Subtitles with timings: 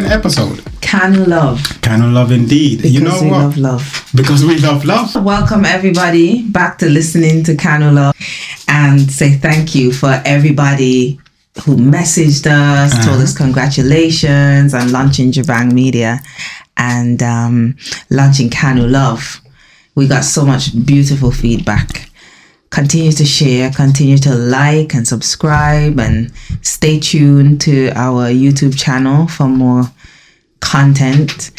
[0.00, 0.64] second episode.
[0.80, 1.62] Can love.
[1.82, 2.78] Can love indeed.
[2.78, 3.38] Because you know we what?
[3.40, 4.10] love love.
[4.14, 5.14] Because we love love.
[5.24, 8.14] Welcome everybody back to listening to KanuLove
[8.68, 11.20] and say thank you for everybody
[11.64, 13.04] who messaged us, Uh-huh.
[13.10, 16.20] told us congratulations on launching Jabang Media
[16.76, 17.76] and um,
[18.08, 19.40] launching KanuLove.
[19.94, 22.08] We got so much beautiful feedback.
[22.70, 26.32] Continue to share, continue to like and subscribe, and
[26.62, 29.82] stay tuned to our YouTube channel for more
[30.60, 31.50] content.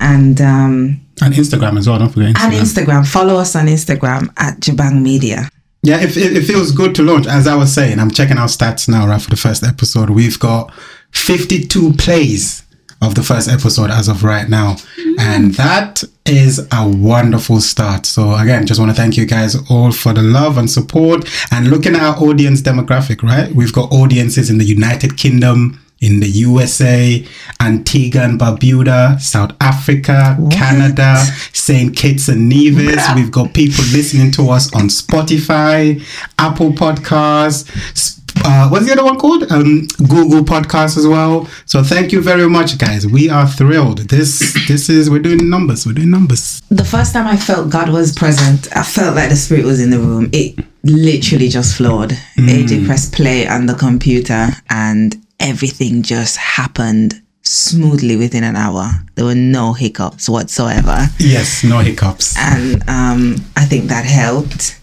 [0.00, 1.98] And um, And Instagram as well.
[1.98, 2.44] Don't forget Instagram.
[2.44, 3.06] and Instagram.
[3.06, 5.48] Follow us on Instagram at Jabang Media.
[5.82, 7.26] Yeah, it, it, it feels good to launch.
[7.26, 10.10] As I was saying, I'm checking our stats now, right, for the first episode.
[10.10, 10.72] We've got
[11.12, 12.62] 52 plays
[13.02, 14.76] of the first episode as of right now.
[15.18, 18.04] And that is a wonderful start.
[18.06, 21.28] So, again, just want to thank you guys all for the love and support.
[21.52, 23.52] And looking at our audience demographic, right?
[23.54, 27.26] We've got audiences in the United Kingdom, in the USA,
[27.60, 31.16] Antigua and Barbuda, South Africa, Canada,
[31.52, 31.96] St.
[31.96, 33.02] Kitts and Nevis.
[33.14, 36.02] We've got people listening to us on Spotify,
[36.38, 38.20] Apple Podcasts.
[38.44, 39.50] Uh, what's the other one called?
[39.50, 41.48] Um, Google Podcasts as well.
[41.64, 43.06] So thank you very much, guys.
[43.06, 43.98] We are thrilled.
[44.10, 45.86] This this is we're doing numbers.
[45.86, 46.60] We're doing numbers.
[46.70, 49.90] The first time I felt God was present, I felt like the Spirit was in
[49.90, 50.28] the room.
[50.32, 52.10] It literally just flowed.
[52.36, 58.90] AJ pressed play on the computer and everything just happened smoothly within an hour.
[59.14, 61.06] There were no hiccups whatsoever.
[61.18, 62.36] Yes, no hiccups.
[62.38, 64.80] And um, I think that helped.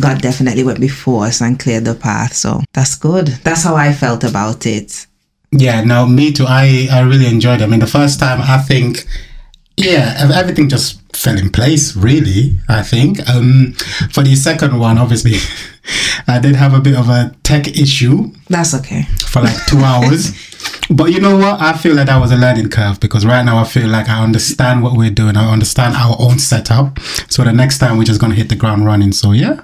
[0.00, 2.34] God definitely went before us and cleared the path.
[2.34, 3.28] So that's good.
[3.28, 5.06] That's how I felt about it.
[5.52, 6.46] Yeah, no, me too.
[6.48, 7.64] I, I really enjoyed it.
[7.64, 9.06] I mean, the first time, I think,
[9.76, 13.20] yeah, everything just fell in place, really, I think.
[13.28, 13.74] Um,
[14.10, 15.34] for the second one, obviously,
[16.26, 19.02] I did have a bit of a tech issue That's okay.
[19.26, 20.32] for like two hours.
[20.90, 21.60] But you know what?
[21.60, 24.22] I feel like that was a learning curve because right now I feel like I
[24.22, 25.36] understand what we're doing.
[25.36, 26.98] I understand our own setup.
[27.28, 29.12] So the next time we're just going to hit the ground running.
[29.12, 29.62] So yeah,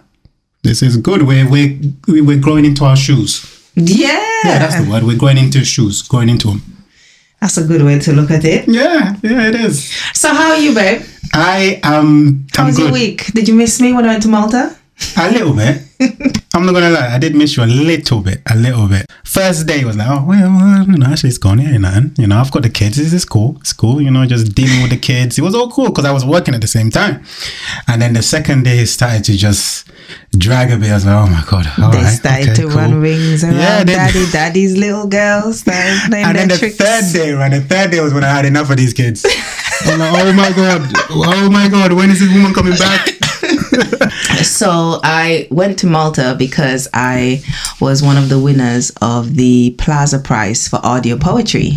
[0.62, 1.22] this is good.
[1.26, 3.46] We're, we're, we're growing into our shoes.
[3.74, 4.08] Yeah.
[4.44, 5.04] Yeah, that's the word.
[5.04, 6.62] We're growing into shoes, going into them.
[7.40, 8.68] That's a good way to look at it.
[8.68, 9.90] Yeah, yeah, it is.
[10.12, 11.02] So how are you, babe?
[11.32, 12.46] I am.
[12.54, 13.26] How was your week?
[13.32, 14.76] Did you miss me when I went to Malta?
[15.16, 15.82] A little bit.
[16.54, 17.14] I'm not gonna lie.
[17.14, 18.40] I did miss you a little bit.
[18.50, 19.06] A little bit.
[19.24, 21.60] First day was like, oh well, you know, actually it's gone.
[21.60, 22.12] Yeah, nothing.
[22.18, 22.96] You know, I've got the kids.
[22.96, 23.56] This is cool.
[23.60, 24.00] It's cool.
[24.00, 25.38] You know, just dealing with the kids.
[25.38, 27.22] It was all cool because I was working at the same time.
[27.86, 29.90] And then the second day, it started to just
[30.36, 30.90] drag a bit.
[30.90, 31.66] I was like, oh my god.
[31.78, 32.76] all they right, started okay, to cool.
[32.76, 35.66] run rings around Yeah, daddy, daddy's little girls.
[35.68, 36.76] And then the tricks.
[36.76, 37.50] third day, right?
[37.50, 39.24] The third day was when I had enough of these kids.
[39.84, 40.80] I'm like, oh my god,
[41.10, 43.08] oh my god, when is this woman coming back?
[44.42, 47.42] So I went to Malta because I
[47.80, 51.72] was one of the winners of the Plaza Prize for audio poetry.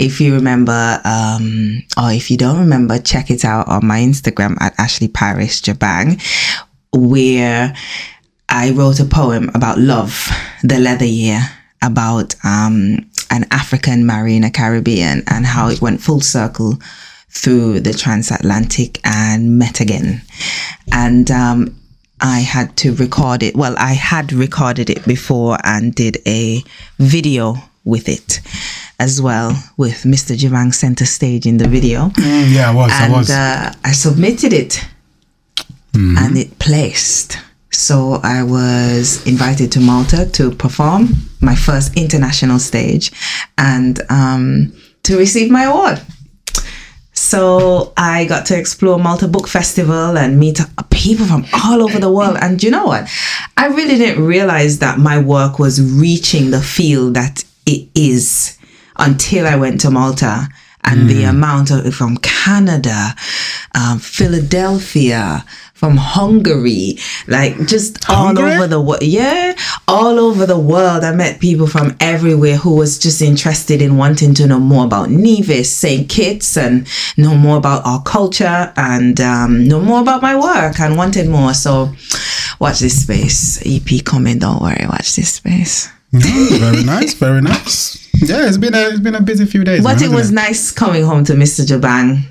[0.00, 4.56] If you remember, um, or if you don't remember, check it out on my Instagram
[4.60, 6.20] at Ashley Paris Jabang,
[6.92, 7.74] where
[8.48, 10.30] I wrote a poem about love,
[10.62, 11.40] the leather year,
[11.82, 16.78] about um, an African marrying a Caribbean and how it went full circle
[17.40, 20.22] through the transatlantic and met again.
[20.92, 21.76] And um,
[22.20, 23.56] I had to record it.
[23.56, 26.62] Well, I had recorded it before and did a
[26.98, 27.54] video
[27.84, 28.40] with it
[28.98, 30.36] as well, with Mr.
[30.36, 32.08] Jabang center stage in the video.
[32.08, 33.30] Mm, yeah, I was, I was.
[33.30, 34.84] uh, I submitted it
[35.94, 37.38] and it placed.
[37.70, 41.08] So I was invited to Malta to perform
[41.40, 43.12] my first international stage
[43.56, 44.72] and um,
[45.04, 46.00] to receive my award.
[47.28, 52.10] So I got to explore Malta Book Festival and meet people from all over the
[52.10, 52.38] world.
[52.40, 53.06] And you know what?
[53.54, 58.56] I really didn't realize that my work was reaching the field that it is
[58.96, 60.48] until I went to Malta.
[60.84, 63.14] And the amount of from Canada,
[63.74, 65.44] um, Philadelphia,
[65.78, 66.98] from Hungary,
[67.28, 68.54] like just all Hungary?
[68.54, 69.00] over the world.
[69.00, 69.54] Yeah,
[69.86, 71.04] all over the world.
[71.04, 75.08] I met people from everywhere who was just interested in wanting to know more about
[75.08, 76.08] Nevis, St.
[76.08, 80.96] Kitts, and know more about our culture and um, know more about my work and
[80.96, 81.54] wanted more.
[81.54, 81.92] So,
[82.58, 83.62] watch this space.
[83.64, 84.40] EP coming.
[84.40, 84.84] Don't worry.
[84.88, 85.88] Watch this space.
[86.12, 88.04] Mm, very nice, very nice.
[88.20, 89.84] Yeah, it's been a it's been a busy few days.
[89.84, 91.64] But man, it was nice coming home to Mr.
[91.64, 92.24] Jabang.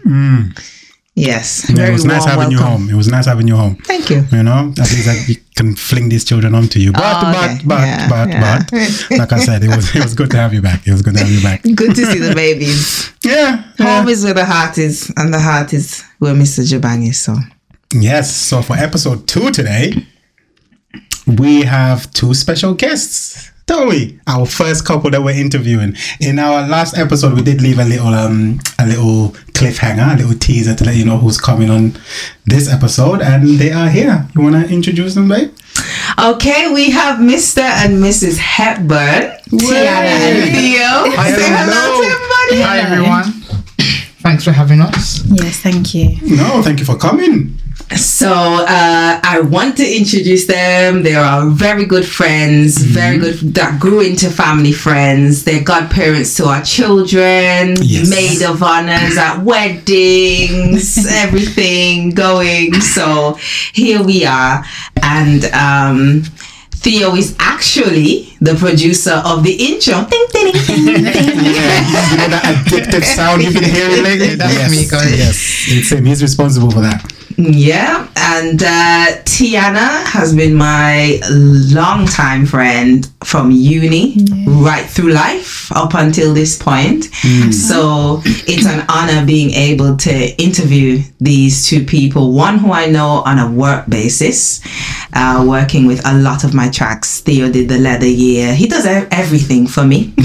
[1.20, 2.90] Yes, it was nice having you home.
[2.92, 3.76] It was nice having you home.
[3.78, 4.24] Thank you.
[4.32, 6.92] You know, at least like, you can fling these children onto you.
[6.92, 7.60] But Oh, but okay.
[7.66, 8.64] but Yeah, but yeah.
[8.70, 10.86] but like I said, it was it was good to have you back.
[10.86, 11.64] It was good to have you back.
[11.64, 13.12] Good to see the babies.
[13.24, 13.64] Yeah.
[13.80, 13.98] yeah.
[14.00, 16.62] Home is where the heart is, and the heart is where Mr.
[16.72, 17.20] Jabang is.
[17.20, 17.36] So,
[17.92, 18.34] Yes.
[18.36, 19.94] So for episode two today,
[21.26, 23.52] we have two special guests.
[23.68, 24.20] Don't we?
[24.26, 25.96] Our first couple that we're interviewing.
[26.20, 30.38] In our last episode, we did leave a little um a little cliffhanger, a little
[30.40, 31.94] teaser to let you know who's coming on
[32.46, 34.28] this episode, and they are here.
[34.34, 35.54] You wanna introduce them, babe?
[36.18, 37.62] Okay, we have Mr.
[37.62, 38.38] and Mrs.
[38.38, 41.12] Hepburn, Tiana and Theo.
[41.36, 42.62] Say hello to everybody.
[42.64, 43.37] Hi everyone.
[44.28, 45.24] Thanks for having us.
[45.26, 46.18] Yes, thank you.
[46.22, 47.56] No, thank you for coming.
[47.96, 51.02] So uh, I want to introduce them.
[51.04, 55.46] They are very good friends, very good that grew into family friends.
[55.46, 58.10] They're godparents to our children, Yes.
[58.10, 62.74] maid of honors at weddings, everything going.
[62.82, 63.36] So
[63.72, 64.66] here we are,
[65.02, 66.24] and um,
[66.80, 70.06] Theo is actually the producer of the intro.
[70.10, 71.14] Ding, ding, ding, ding, ding.
[71.58, 74.36] Yeah, you know that addictive sound you've been hearing lately?
[74.36, 75.18] That's yes, me, guys.
[75.18, 76.06] yes, it's him.
[76.06, 77.02] He's responsible for that.
[77.38, 84.18] Yeah, and uh, Tiana has been my longtime friend from uni
[84.48, 87.04] right through life up until this point.
[87.54, 92.34] So it's an honor being able to interview these two people.
[92.34, 94.60] One who I know on a work basis,
[95.14, 97.22] uh, working with a lot of my tracks.
[97.22, 98.56] Theo did the leather year.
[98.56, 100.12] He does everything for me.
[100.18, 100.24] I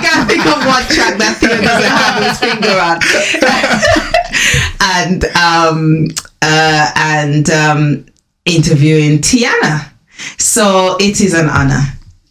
[0.00, 4.08] can't think of one track that Theo doesn't have his finger on.
[4.80, 6.08] and um,
[6.40, 8.06] uh, and um,
[8.44, 9.90] interviewing Tiana.
[10.38, 11.82] So it is an honor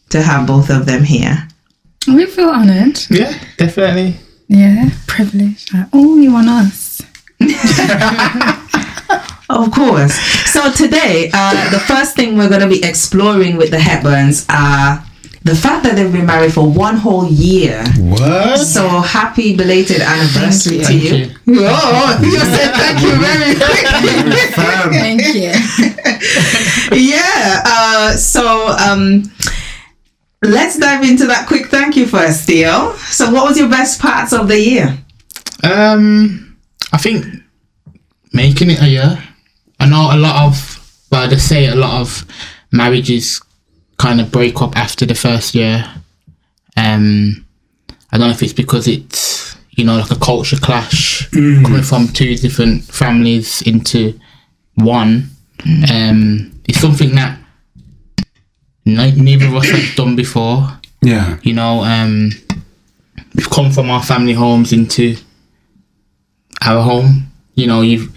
[0.10, 1.48] to have both of them here.
[2.08, 3.00] We feel honoured.
[3.10, 4.16] Yeah, definitely.
[4.48, 5.72] Yeah, privilege.
[5.74, 7.02] Like, oh, you want us?
[9.52, 10.14] Of course.
[10.50, 15.06] So today, uh, the first thing we're going to be exploring with the Hepburns are
[15.44, 17.84] the fact that they've been married for one whole year.
[17.98, 18.58] What?
[18.60, 21.16] So happy belated anniversary to Thank you.
[21.46, 21.66] you.
[21.68, 24.92] Oh, you said thank you very quickly.
[24.94, 26.98] Thank you.
[27.10, 27.64] yeah.
[27.66, 29.24] Uh, so um,
[30.44, 32.94] let's dive into that quick thank you first, Theo.
[32.98, 34.98] So, what was your best parts of the year?
[35.64, 36.58] Um,
[36.94, 37.26] I think
[38.34, 39.24] making it a year.
[39.80, 42.24] I know a lot of, well, they say a lot of
[42.72, 43.42] marriages
[44.02, 45.86] kind of break up after the first year.
[46.76, 47.46] Um,
[48.12, 52.08] I don't know if it's because it's you know like a culture clash coming from
[52.08, 54.20] two different families into
[54.76, 55.30] one.
[55.92, 57.38] Um, it's something that
[58.86, 60.68] neither of us have done before.
[61.04, 61.38] Yeah.
[61.44, 62.32] You know, um,
[63.36, 65.16] we've come from our family homes into
[66.66, 67.32] our home.
[67.54, 68.10] You know, you've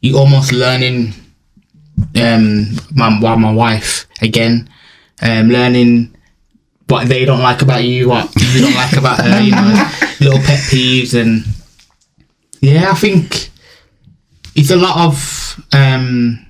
[0.00, 1.12] you almost learning
[2.16, 4.68] um my well, my wife again,
[5.22, 6.14] um learning
[6.88, 10.38] what they don't like about you, what you don't like about her, you know, little
[10.38, 11.44] pet peeves and
[12.60, 13.50] yeah, I think
[14.54, 16.44] it's a lot of um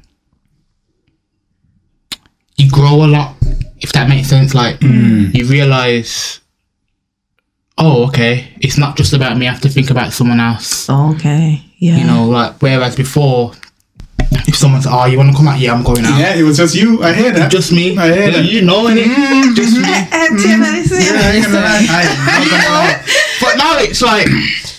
[2.57, 3.37] you grow a lot
[3.81, 4.55] if that makes sense.
[4.55, 6.41] Like you realise
[7.77, 10.89] oh okay, it's not just about me, I have to think about someone else.
[10.89, 11.63] Okay.
[11.79, 11.99] Yeah.
[11.99, 13.53] You know, like whereas before
[14.47, 15.59] if someone said, Oh, you wanna come out?
[15.59, 16.19] Yeah, I'm going out.
[16.19, 17.03] Yeah, it was just you.
[17.03, 17.51] I hear that.
[17.51, 17.97] Just me.
[17.97, 18.45] I hear Yeah, that.
[18.45, 18.97] You know it.
[18.99, 19.55] Mm-hmm.
[19.55, 19.85] Just me.
[19.85, 20.89] Eh, eh, Tiana, mm-hmm.
[20.89, 21.87] this Yeah, I ain't gonna lie.
[21.89, 23.05] I am not gonna lie.
[23.41, 24.29] But now it's like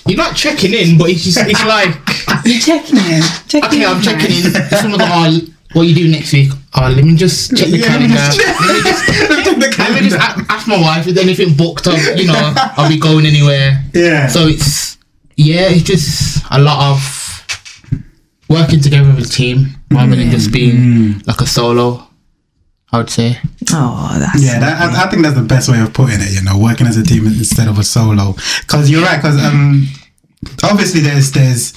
[0.07, 1.93] you're not checking in, but it's just it's like
[2.45, 3.21] You checking in?
[3.47, 4.51] Checking okay, in, I'm checking in.
[4.77, 6.49] Someone like, oh, ah, what you do next week?
[6.75, 8.37] Oh, let me just check the Yeah, let me calendar.
[8.37, 10.17] just- let me just let me just
[10.49, 11.97] ask my wife if anything booked up.
[12.17, 13.83] You know, are we going anywhere?
[13.93, 14.27] Yeah.
[14.27, 14.97] So it's
[15.35, 16.99] yeah, it's just a lot of
[18.49, 22.05] working together as a team rather than just being like a solo.
[22.91, 23.37] I would say.
[23.71, 26.33] Oh, that's Yeah, that, I, I think that's the best way of putting it.
[26.33, 28.33] You know, working as a team instead of a solo.
[28.61, 29.17] Because you're right.
[29.17, 29.87] Because um,
[30.63, 31.73] obviously there's there's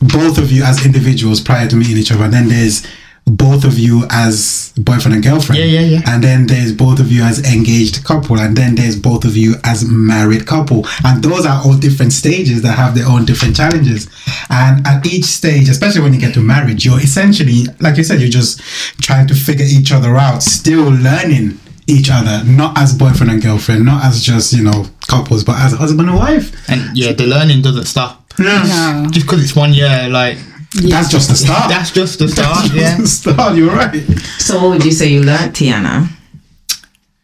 [0.00, 2.86] both of you as individuals prior to meeting each other, and then there's
[3.28, 5.60] both of you as boyfriend and girlfriend.
[5.60, 6.00] Yeah, yeah, yeah.
[6.06, 9.54] And then there's both of you as engaged couple, and then there's both of you
[9.64, 14.08] as married couple, and those are all different stages that have their own different challenges.
[14.50, 18.20] And at each stage, especially when you get to marriage, you're essentially, like you said,
[18.20, 18.60] you're just
[19.00, 23.84] trying to figure each other out, still learning each other, not as boyfriend and girlfriend,
[23.84, 26.54] not as just you know couples, but as husband and wife.
[26.68, 28.24] And yeah, the learning doesn't stop.
[28.38, 29.06] No.
[29.10, 30.38] Just because it's one year, like
[30.74, 31.68] That's just the start.
[31.70, 32.64] that's just the That's start.
[32.66, 32.96] just Yeah.
[32.98, 33.56] the start.
[33.56, 34.02] You're right.
[34.38, 36.08] So, what would you say you learned, Tiana?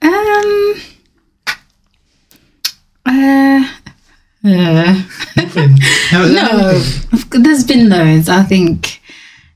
[0.02, 0.74] Um.
[3.06, 3.64] Uh.
[4.46, 5.04] uh,
[6.12, 6.72] no,
[7.30, 8.28] there's been loads.
[8.28, 9.00] I think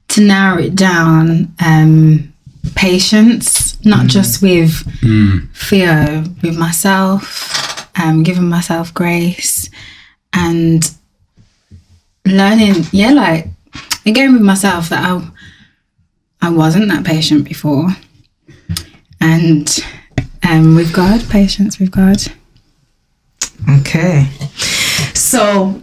[0.09, 2.33] to narrow it down, um,
[2.75, 4.73] patience, not just with
[5.54, 9.68] Theo, with myself, um, giving myself grace,
[10.33, 10.90] and
[12.26, 12.85] learning.
[12.92, 13.49] Yeah, like
[14.06, 15.30] again with myself that I
[16.40, 17.88] I wasn't that patient before,
[19.20, 19.68] and
[20.49, 22.18] um, with God, patience with God.
[23.80, 24.26] Okay.
[25.14, 25.82] So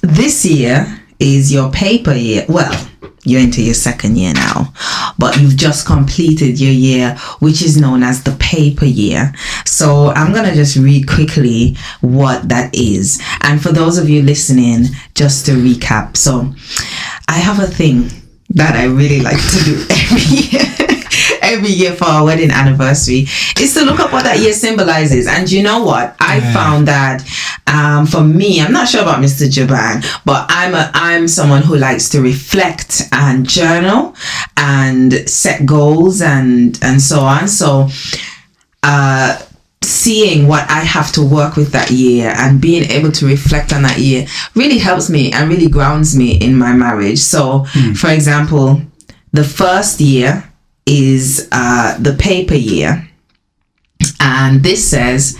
[0.00, 2.44] this year is your paper year.
[2.48, 2.90] Well,
[3.24, 4.72] you're into your second year now,
[5.18, 9.32] but you've just completed your year, which is known as the paper year.
[9.64, 13.22] So I'm going to just read quickly what that is.
[13.40, 16.16] And for those of you listening, just to recap.
[16.16, 16.52] So
[17.28, 18.10] I have a thing
[18.50, 20.60] that I really like to do every year.
[21.40, 23.26] Every year for our wedding anniversary
[23.60, 25.26] is to look up what that year symbolizes.
[25.26, 26.16] And you know what?
[26.18, 27.22] I found that
[27.66, 29.46] um, for me, I'm not sure about Mr.
[29.46, 34.16] Jabang, but I'm a I'm someone who likes to reflect and journal
[34.56, 37.46] and set goals and and so on.
[37.46, 37.88] So
[38.82, 39.40] uh
[39.84, 43.82] seeing what I have to work with that year and being able to reflect on
[43.82, 47.20] that year really helps me and really grounds me in my marriage.
[47.20, 47.64] So,
[47.94, 48.80] for example,
[49.32, 50.50] the first year
[50.86, 53.08] is uh, the paper year,
[54.20, 55.38] and this says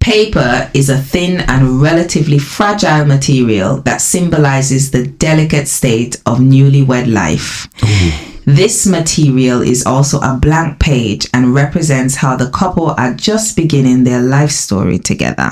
[0.00, 7.12] paper is a thin and relatively fragile material that symbolizes the delicate state of newlywed
[7.12, 7.68] life.
[8.48, 14.04] This material is also a blank page and represents how the couple are just beginning
[14.04, 15.50] their life story together.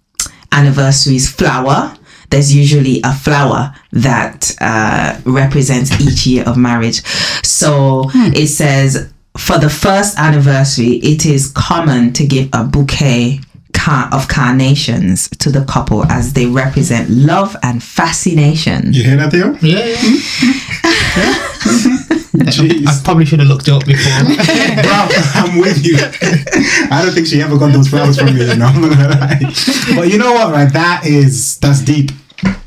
[0.52, 1.92] anniversary's flower.
[2.30, 7.02] There's usually a flower that uh, represents each year of marriage.
[7.44, 13.40] So it says for the first anniversary, it is common to give a bouquet
[13.82, 18.94] car- of carnations to the couple as they represent love and fascination.
[18.94, 19.54] You hear that, Theo?
[19.62, 21.48] Yeah, yeah.
[22.52, 22.88] Jeez.
[22.88, 24.24] I probably should have looked up before.
[24.24, 25.98] Bro, I'm with you.
[26.92, 28.66] I don't think she ever got those flowers from me, you know.
[28.66, 29.40] I'm not gonna lie.
[29.96, 30.72] But you know what, right?
[30.72, 32.12] That is that's deep.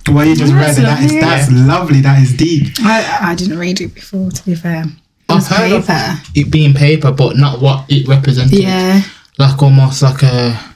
[0.08, 1.20] What you just That's read, that is lovely.
[1.20, 2.00] that's lovely.
[2.02, 2.74] That is deep.
[2.80, 4.82] I, I didn't read it before, to be fair.
[4.82, 4.88] It
[5.30, 6.20] I've was heard of paper.
[6.34, 8.58] it being paper, but not what it represented.
[8.58, 9.02] Yeah.
[9.38, 10.73] Like almost like a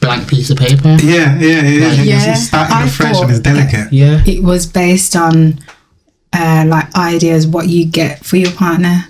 [0.00, 0.96] blank piece of paper.
[1.02, 1.92] Yeah, yeah, yeah.
[1.92, 2.02] yeah.
[2.02, 3.92] Yeah, It's starting I afresh thought and it's delicate.
[3.92, 4.22] Yeah.
[4.26, 5.58] It was based on
[6.32, 9.04] uh, like ideas what you get for your partner.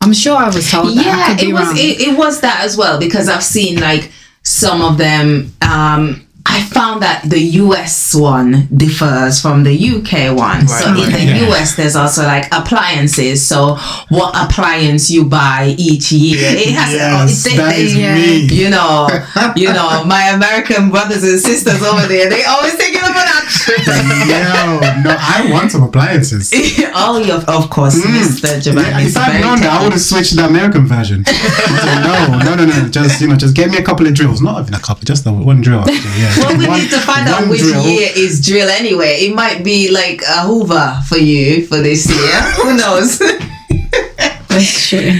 [0.00, 0.98] I'm sure I was told that.
[0.98, 1.76] I yeah could be it was wrong.
[1.76, 4.12] it, it was that as well because i've seen like
[4.44, 10.66] some of them um I found that the US one differs from the UK one.
[10.66, 11.48] so Right, in the yeah.
[11.50, 13.46] US, there's also like appliances.
[13.46, 13.76] So
[14.08, 16.38] what appliance you buy each year?
[16.40, 18.14] It has Yes, oh, they- that they- is yeah.
[18.14, 18.46] me.
[18.48, 19.08] you know,
[19.56, 23.24] you know, my American brothers and sisters over there, they always take it up a
[23.28, 23.68] notch.
[23.68, 26.50] Yo, no, I want some appliances.
[26.94, 28.08] oh, of course, mm.
[28.18, 28.56] Mr.
[28.62, 31.24] Jabang Yeah, if I'd known that, I would have switched to the American version.
[31.26, 32.88] Said, no, no, no, no.
[32.88, 34.40] Just you know, just get me a couple of drills.
[34.40, 35.80] Not even a couple, just the one drill.
[35.80, 36.34] Actually, yeah.
[36.48, 37.84] Well, we One- need to find out which drill.
[37.84, 39.18] year is drill anyway.
[39.26, 42.40] It might be like a Hoover for you for this year.
[42.62, 43.18] Who knows?
[44.48, 45.12] That's true.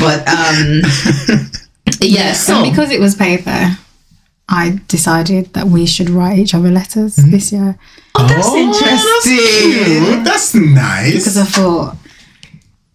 [0.00, 0.82] but um,
[2.00, 2.32] yeah.
[2.32, 3.76] So because it was paper,
[4.48, 7.30] I decided that we should write each other letters Mm-hmm.
[7.30, 7.78] this year
[8.16, 10.12] oh, that's Oh, interesting.
[10.12, 10.24] Cute.
[10.24, 11.12] That's nice.
[11.14, 11.96] because I thought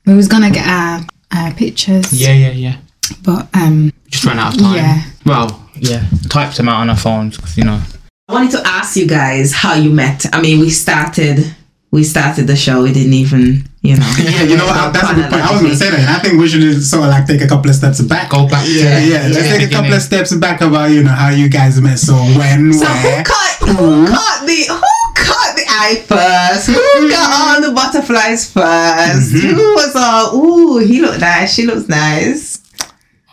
[0.05, 1.01] we was gonna get our,
[1.33, 2.77] our pictures, Yeah, yeah, yeah.
[3.23, 4.75] but um, Just ran out of time.
[4.75, 5.03] Yeah.
[5.25, 6.05] Well, yeah.
[6.29, 7.81] Typed them out on our phones because you know.
[8.29, 10.25] I wanted to ask you guys how you met.
[10.33, 11.55] I mean, we started.
[11.89, 12.83] We started the show.
[12.83, 14.11] We didn't even, you know.
[14.19, 14.91] yeah, you know what?
[14.91, 15.41] That's a good point.
[15.41, 15.99] I was going to say that.
[15.99, 18.29] and I think we should sort of like take a couple of steps back.
[18.29, 18.65] Go back.
[18.67, 19.27] Yeah, to, yeah.
[19.31, 21.97] Let's to take a couple of steps back about you know how you guys met.
[21.97, 23.19] So when, So where?
[23.19, 26.67] who caught who caught the who caught the eye first?
[26.67, 31.87] Who got all the butterflies 1st Who was all ooh, he looked nice, she looks
[31.87, 32.59] nice.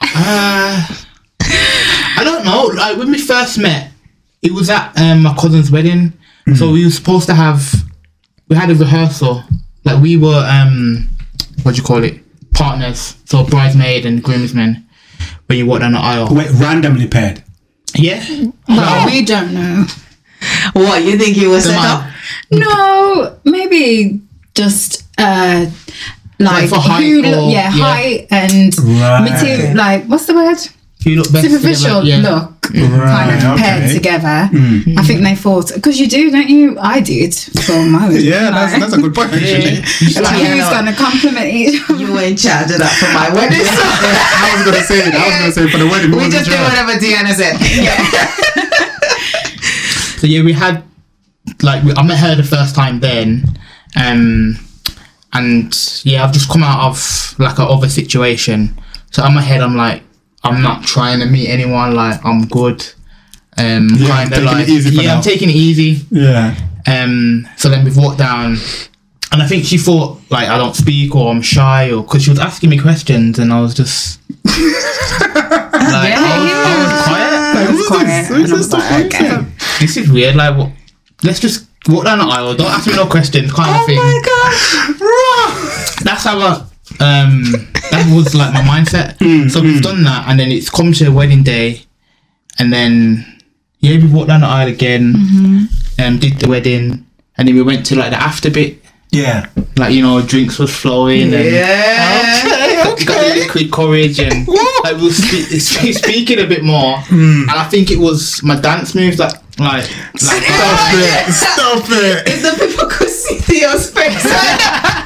[0.00, 0.86] Uh,
[2.16, 2.64] I don't know.
[2.74, 3.90] Like when we first met,
[4.42, 6.12] it was at um, my cousin's wedding.
[6.56, 7.72] So we were supposed to have,
[8.48, 9.42] we had a rehearsal.
[9.84, 11.08] Like we were, um,
[11.62, 12.20] what do you call it?
[12.52, 13.16] Partners.
[13.24, 14.86] So bridesmaid and groomsmen.
[15.46, 16.28] When you walk down the aisle.
[16.30, 17.42] Wait, randomly paired.
[17.94, 18.22] Yeah.
[18.68, 19.86] well, we don't know.
[20.74, 22.10] What you think you were set up?
[22.50, 24.20] No, maybe
[24.54, 25.66] just uh,
[26.38, 27.70] like, for height who or- look, yeah, yeah.
[27.70, 29.30] height and Right.
[29.30, 29.76] material.
[29.76, 30.58] Like, what's the word?
[31.04, 32.34] You look best Superficial together, yeah.
[32.34, 33.92] look, kind Right, of paired okay.
[33.92, 34.48] together.
[34.96, 36.78] I think they thought because you do, don't you?
[36.80, 38.08] I did for my.
[38.12, 39.76] Yeah, that's, that's a good point actually.
[40.22, 40.70] like, Yeah, who's no.
[40.70, 41.98] going to compliment each other?
[42.00, 43.60] You were in charge of that for my wedding.
[43.60, 45.14] I was gonna say it.
[45.14, 46.10] I was gonna say for the wedding.
[46.10, 46.72] we was in just did charge?
[46.72, 47.56] whatever Tiana said.
[50.18, 50.82] So yeah, we had
[51.62, 53.44] like we- I met her the first time then,
[53.96, 54.56] um,
[55.34, 58.74] and yeah, I've just come out of like a other situation.
[59.10, 60.02] So in my head, I'm like,
[60.44, 61.94] I'm not trying to meet anyone.
[61.94, 62.84] Like I'm good.
[63.56, 65.16] Um, Yeah, kind of taking like it easy for yeah, now.
[65.16, 66.06] I'm taking it easy.
[66.10, 66.54] Yeah.
[66.86, 68.56] Um, so then we've walked down,
[69.32, 72.30] and I think she thought like I don't speak or I'm shy or because she
[72.30, 74.54] was asking me questions, and I was just like
[75.74, 78.30] I, was, I was quiet.
[78.30, 78.52] Like, this?
[78.52, 79.46] I was stuff like, like okay.
[79.80, 80.36] This is weird.
[80.36, 80.70] Like, what?
[81.22, 82.54] let's just walk down the aisle.
[82.54, 83.98] Don't ask me no questions, kind of thing.
[86.04, 86.64] That's how I.
[87.00, 87.42] Um,
[87.90, 89.18] that was like my mindset.
[89.24, 89.82] Mm, so we've mm.
[89.82, 91.82] done that, and then it's come to the wedding day,
[92.58, 93.24] and then
[93.80, 95.14] yeah, we walked down the aisle again,
[95.98, 97.06] and did the wedding,
[97.38, 98.78] and then we went to like the after bit.
[99.10, 99.46] Yeah.
[99.76, 102.84] Like you know, drinks was flowing, and Yeah.
[102.84, 104.46] got, got the liquid courage, and
[104.84, 106.96] like we were spe- spe- speaking a bit more.
[107.08, 107.42] Mm.
[107.42, 110.18] And I think it was my dance moves, like like like.
[110.18, 111.32] Stop it.
[111.32, 112.28] Stop it.
[112.28, 115.00] If the people could see Theo's face.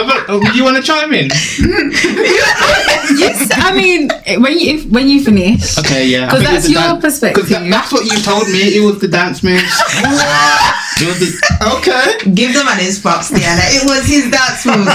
[0.00, 1.28] Oh, I bet- oh, you want to chime in?
[3.18, 4.10] Yes, I mean,
[4.42, 6.26] when you if, when you finish, Okay, yeah.
[6.26, 7.42] I 'Cause think that's your dan- perspective.
[7.42, 8.60] 'cause that- that's what you told me.
[8.76, 9.64] It was the dance moves.
[11.00, 11.28] the,
[11.78, 12.30] Okay.
[12.34, 13.64] Give the man his props, Tiana.
[13.74, 14.92] It was his dance moves.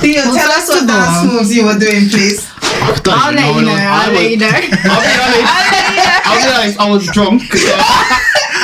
[0.00, 2.46] Theo, Well, tell us what dance all- moves you were doing, please.
[2.62, 3.72] I don't I'll even let you know.
[3.72, 3.80] was.
[3.80, 4.54] I I'll let was- you know.
[4.92, 5.50] I'll be honest.
[6.26, 6.78] I'll be honest.
[6.80, 7.42] I was drunk.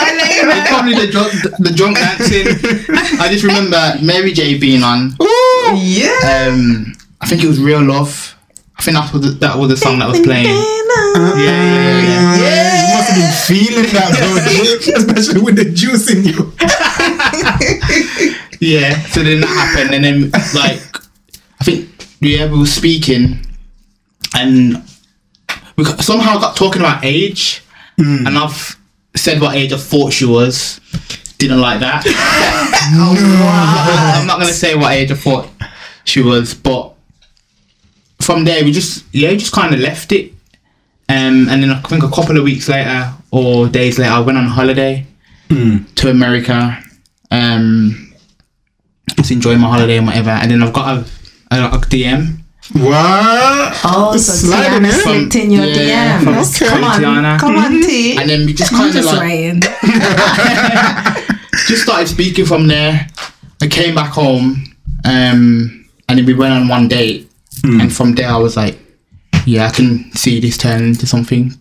[0.00, 2.46] I'll let you it's probably the drunk, the drunk dancing.
[3.20, 5.14] I just remember Mary J being on.
[5.76, 6.46] Yeah.
[6.48, 8.36] Um, I think it was Real Love.
[8.78, 10.46] I think that was the, that was the song that was playing.
[10.46, 12.36] Yeah, yeah, yeah.
[12.38, 12.88] Yeah.
[12.88, 14.28] You must have been feeling that, bro.
[14.96, 16.52] Especially with the juice in you.
[18.60, 20.80] Yeah, so then that happened, and then like
[21.60, 21.88] I think
[22.20, 23.38] yeah we were speaking,
[24.36, 24.82] and
[25.76, 27.62] we got, somehow got talking about age,
[27.98, 28.76] and I've
[29.14, 30.80] said what age I thought she was.
[31.38, 32.02] Didn't like that.
[34.18, 35.48] I'm not gonna say what age I thought
[36.08, 36.94] she was, but
[38.20, 40.32] from there we just yeah just kind of left it,
[41.08, 44.38] um, and then I think a couple of weeks later or days later I went
[44.38, 45.06] on holiday
[45.48, 46.82] to America.
[47.30, 48.04] Um,
[49.16, 50.30] just enjoying my holiday and whatever.
[50.30, 51.04] And then I've got a,
[51.50, 52.38] a, a DM
[52.74, 53.80] What?
[53.84, 55.00] Oh, so Sliding Tiana in.
[55.00, 56.58] slipped in your Yeah, DMs.
[56.58, 56.68] from- Okay.
[56.68, 57.38] Come on, Tiana.
[57.40, 58.16] come on, T.
[58.18, 59.62] and then we just kind of just like
[61.66, 63.08] just started speaking from there.
[63.60, 64.64] I came back home,
[65.04, 65.77] um,
[66.08, 67.30] and then we went on one date,
[67.62, 67.80] hmm.
[67.80, 68.78] and from there I was like,
[69.46, 71.52] yeah, I can see this turn into something.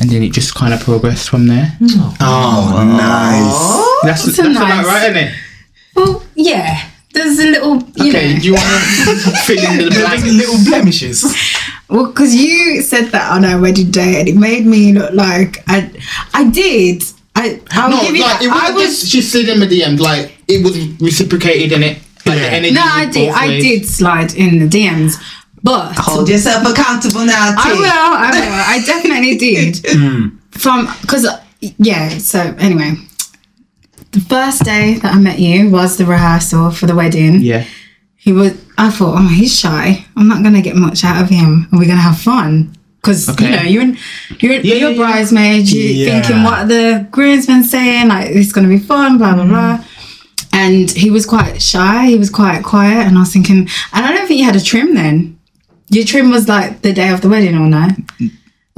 [0.00, 1.76] And then it just kind of progressed from there.
[1.80, 4.02] Oh, oh, nice.
[4.02, 5.34] That's That's that's a about right, isn't it?
[5.94, 6.90] Well, yeah.
[7.12, 8.40] There's a little, you Okay, know.
[8.40, 10.24] do you want to fill in the There's blanks?
[10.24, 11.24] little blemishes.
[11.88, 15.62] Well, because you said that on our wedding day, and it made me look like
[15.68, 15.92] I,
[16.34, 17.04] I did.
[17.36, 18.44] I, I'll No, give you like that.
[18.46, 19.00] it I wasn't was.
[19.00, 20.00] just she slid in my DMs.
[20.00, 21.98] Like it was reciprocated in it.
[22.26, 22.50] Like the Yeah.
[22.58, 22.74] energy.
[22.74, 23.28] no, I did.
[23.30, 23.62] I ways.
[23.64, 25.16] did slide in the DMs,
[25.62, 27.70] but Hold yourself accountable now, T.
[27.70, 27.84] I will.
[27.86, 28.52] I will.
[28.74, 29.80] I definitely did.
[29.86, 30.28] Hmm.
[30.50, 31.26] From because
[31.60, 32.08] yeah.
[32.18, 32.94] So anyway,
[34.12, 37.40] the first day that I met you was the rehearsal for the wedding.
[37.40, 37.64] Yeah.
[38.16, 38.52] He was.
[38.78, 40.04] I thought, oh, he's shy.
[40.16, 41.68] I'm not gonna get much out of him.
[41.72, 42.74] Are we gonna have fun?
[43.00, 43.44] Because Okay.
[43.44, 43.98] you know you're in,
[44.40, 44.96] you're Yeah, you're yeah, yeah.
[44.96, 45.68] bridesmaid.
[45.68, 46.22] You're Yeah.
[46.22, 49.18] thinking what are the groomsmen saying like it's gonna be fun.
[49.18, 49.78] Blah blah blah.
[50.56, 52.06] And he was quite shy.
[52.06, 53.06] He was quite quiet.
[53.08, 55.36] And I was thinking, and I don't think you had a trim then.
[55.90, 57.88] Your trim was like the day of the wedding or no?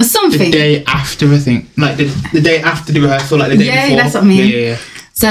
[0.01, 0.39] Or something.
[0.39, 1.67] The day after, I think.
[1.77, 3.97] Like the, the day after the rehearsal, like the day Yeah, before.
[4.01, 4.47] that's what I mean.
[4.49, 4.77] Yeah, yeah, yeah.
[5.13, 5.29] So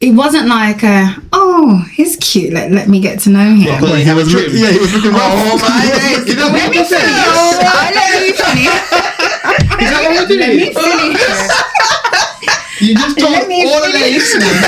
[0.00, 2.52] it wasn't like a, oh, he's cute.
[2.52, 3.64] Let, let me get to know him.
[3.66, 4.44] Well, 'cause Wait, he he had a was trim.
[4.44, 6.28] look- yeah, he was looking Oh my days.
[6.28, 6.84] Is that what you're?
[6.84, 8.72] I let you finish.
[9.80, 12.20] Is that what you're Let me finish.
[12.84, 14.14] You just told all of the finish.
[14.14, 14.60] listeners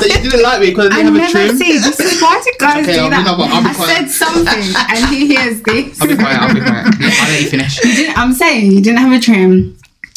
[0.00, 1.56] that you didn't like me because I I didn't have a never trim.
[1.58, 1.78] see.
[1.78, 3.26] This is why do guys Okay, do I'll that?
[3.26, 6.00] I'll be I said something and he hears this.
[6.00, 6.40] I'll be quiet.
[6.40, 6.86] I'll be quiet.
[7.00, 7.84] I'll let you finish.
[7.84, 9.76] You didn't- I'm saying you didn't have a trim.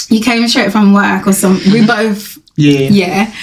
[0.10, 1.71] You came straight from work or something.
[1.71, 2.89] We both, Yeah.
[2.91, 3.34] yeah.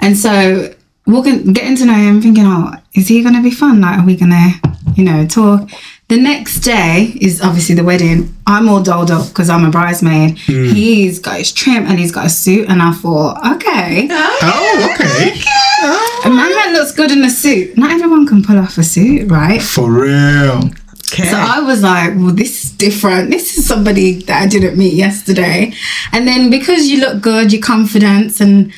[0.00, 0.74] And so
[1.06, 3.80] walking, getting to know him, thinking, oh, is he going to be fun?
[3.80, 5.70] Like, are we going to, you know, talk?
[6.08, 8.34] The next day is obviously the wedding.
[8.46, 10.38] I'm all dolled up because I'm a bridesmaid.
[10.46, 10.72] Hmm.
[10.72, 12.66] He's got his trim and he's got a suit.
[12.70, 15.32] And I thought, okay, Oh, okay.
[16.24, 17.76] a man that looks good in a suit.
[17.76, 19.60] Not everyone can pull off a suit, right?
[19.60, 20.70] For real.
[21.12, 21.24] Okay.
[21.30, 23.30] So I was like, well, this is different.
[23.30, 25.74] This is somebody that I didn't meet yesterday.
[26.12, 28.72] And then because you look good, your confidence, and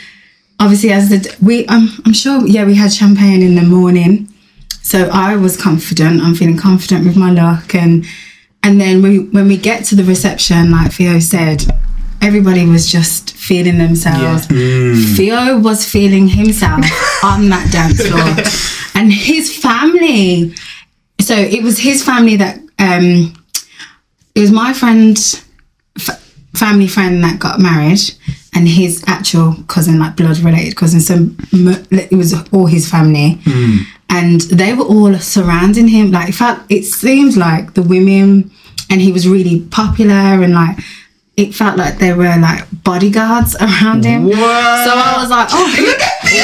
[0.59, 4.30] obviously as the we, I'm, I'm sure, yeah, we had champagne in the morning.
[4.83, 6.21] So I was confident.
[6.23, 8.05] I'm feeling confident with my look, and
[8.63, 11.65] and then we, when we get to the reception, like Theo said,
[12.21, 14.47] everybody was just feeling themselves.
[15.17, 16.85] Theo was feeling himself
[17.25, 18.35] on that dance floor,
[18.95, 20.55] and his family
[21.21, 23.35] so it was his family that um
[24.35, 25.19] it was my friend
[26.55, 28.01] family friend that got married,
[28.55, 31.01] and his actual cousin, like blood related cousin.
[31.01, 31.29] So
[31.93, 33.39] it was all his family,
[34.11, 36.11] and they were all surrounding him.
[36.11, 38.51] Like, in fact, it seems like the women,
[38.91, 40.79] and he was really popular, and like
[41.37, 44.31] it felt like there were like bodyguards around him.
[44.31, 46.31] So I was like, oh, look at me!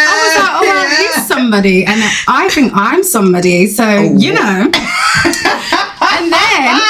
[0.00, 3.66] I was like, oh, well, he's somebody, and I think I'm somebody.
[3.66, 4.16] So oh.
[4.16, 4.70] you know.
[6.10, 6.80] and then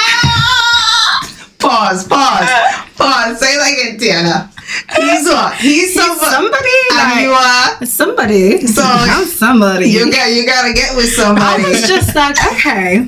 [1.59, 2.49] Pause, pause,
[2.97, 3.41] pause.
[3.41, 4.49] Say like it, Tiana.
[4.97, 5.55] He's what?
[5.57, 6.31] He's somebody.
[6.31, 7.87] somebody, ah, like, you are.
[7.87, 8.67] somebody.
[8.67, 9.87] So, I'm somebody.
[9.89, 10.31] You got.
[10.33, 11.47] You gotta get with somebody.
[11.47, 11.73] I somebody.
[11.73, 13.07] was just like, okay.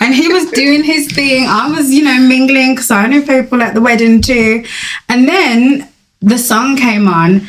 [0.00, 1.46] And he was doing his thing.
[1.46, 4.64] I was, you know, mingling because I knew people at the wedding too.
[5.08, 5.88] And then
[6.20, 7.46] the song came on.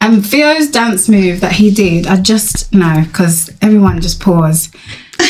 [0.00, 4.74] And Theo's dance move that he did, I just no, because everyone just paused.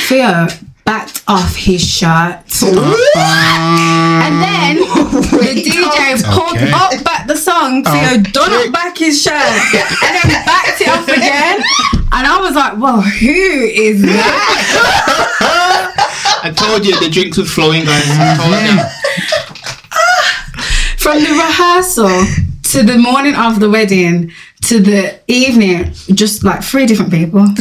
[0.08, 0.46] Theo
[0.86, 2.40] backed off his shirt.
[2.62, 6.70] And then the oh DJ pulled Okay.
[6.72, 7.84] up back the song.
[7.84, 8.22] Theo oh.
[8.32, 11.60] done up back his shirt and then backed it off again.
[12.12, 15.40] And I was like, well, who is that?
[16.44, 18.04] I told you the drinks was flowing, guys.
[18.08, 18.56] I told you.
[18.58, 18.88] Mm-hmm.
[19.92, 20.96] Ah.
[20.98, 22.26] From the rehearsal
[22.72, 27.40] to the morning of the wedding to the evening, just like three different people.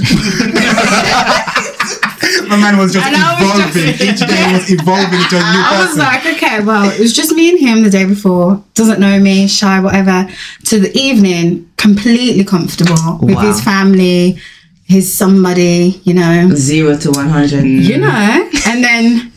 [2.47, 3.93] My man was just And I was evolving.
[3.95, 5.99] just- Each day was evolving into a new I was person.
[5.99, 8.63] like, okay, well, it was just me and him the day before.
[8.73, 10.29] Doesn't know me, shy, whatever.
[10.65, 14.37] To the evening, completely comfortable with his family,
[14.83, 16.49] his somebody, you know.
[16.55, 17.63] Zero to one hundred.
[17.65, 18.49] you know.
[18.67, 19.31] And then,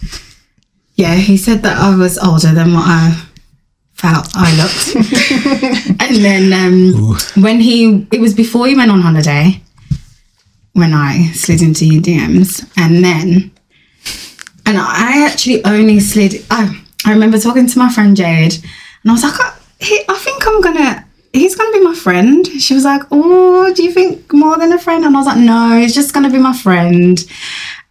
[0.97, 3.23] yeah, he said that I was older than what I
[3.93, 6.01] felt I looked.
[6.01, 9.61] and then um, when he, it was before he went on holiday,
[10.73, 13.53] when I slid into your DMs, and then,
[14.67, 16.45] and I actually only slid.
[16.51, 20.17] I I remember talking to my friend Jade, and I was like, I, he, I
[20.17, 21.07] think I'm gonna.
[21.33, 22.47] He's gonna be my friend.
[22.47, 25.39] She was like, "Oh, do you think more than a friend?" And I was like,
[25.39, 27.25] "No, he's just gonna be my friend."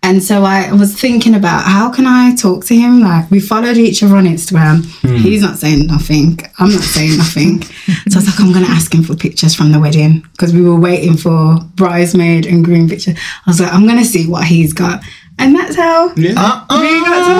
[0.04, 3.00] And so I was thinking about how can I talk to him?
[3.00, 4.84] Like we followed each other on Instagram.
[5.02, 5.16] Hmm.
[5.16, 6.40] He's not saying nothing.
[6.60, 7.62] I'm not saying nothing.
[8.10, 10.62] so I was like, I'm gonna ask him for pictures from the wedding because we
[10.62, 13.14] were waiting for bridesmaid and groom picture.
[13.16, 15.02] I was like, I'm gonna see what he's got,
[15.40, 16.34] and that's how Yeah.
[16.38, 16.82] Uh-uh.
[16.82, 17.34] we got to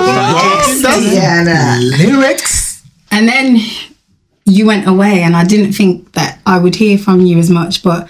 [0.88, 1.00] uh-uh.
[1.00, 1.98] Tiana.
[1.98, 2.82] Lyrics.
[3.10, 3.58] and then
[4.44, 7.82] you went away, and I didn't think that I would hear from you as much,
[7.82, 8.08] but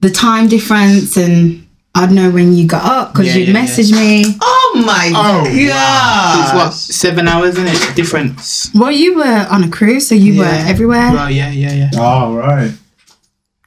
[0.00, 3.92] the time difference and I'd know when you got up because Yeah, you'd yeah, message
[3.92, 4.24] me.
[4.40, 8.70] Oh my Oh, It's what seven hours in it difference.
[8.74, 10.64] Well, you were on a cruise, so you were Yeah.
[10.68, 11.12] everywhere.
[11.12, 12.00] Well, yeah, yeah, yeah.
[12.00, 12.72] All right.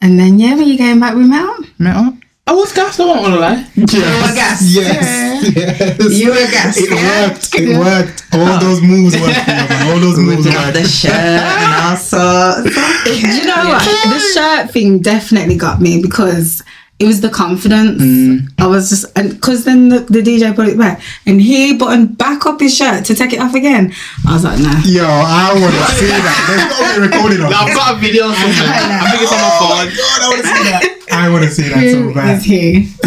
[0.02, 1.62] And then, yeah, when you came back, we met up.
[1.78, 2.14] Met up.
[2.48, 3.00] Oh, I was gassed.
[3.00, 3.66] I won't wanna lie.
[3.74, 4.70] You were gassed.
[4.70, 5.56] Yes.
[5.56, 6.14] Yes.
[6.14, 6.78] You were gassed.
[6.80, 7.28] It yeah?
[7.28, 7.56] worked.
[7.56, 8.26] It worked.
[8.34, 9.50] All those moves worked.
[9.50, 12.62] All those moves Got the shirt and also.
[12.62, 12.70] Do
[13.18, 13.82] you know what?
[13.82, 16.62] The shirt thing definitely got me because
[16.98, 18.02] it was the confidence.
[18.02, 18.54] Mm.
[18.58, 22.18] I was just, and because then the, the DJ put it back and he buttoned
[22.18, 23.94] back up his shirt to take it off again.
[24.26, 24.80] I was like, nah.
[24.86, 26.46] Yo, I want to see that.
[26.48, 27.54] There's got to be recording on.
[27.54, 28.72] I've got a video somewhere.
[28.72, 29.90] I think it's on my oh phone.
[29.92, 30.92] God, I want to see that.
[31.12, 32.38] I want to see that so Who bad.
[32.38, 32.92] is he?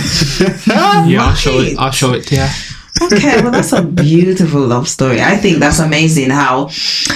[1.09, 1.79] Yeah, I'll show it.
[1.79, 2.47] I'll show it to you.
[3.03, 5.21] Okay, well, that's a beautiful love story.
[5.21, 6.69] I think that's amazing how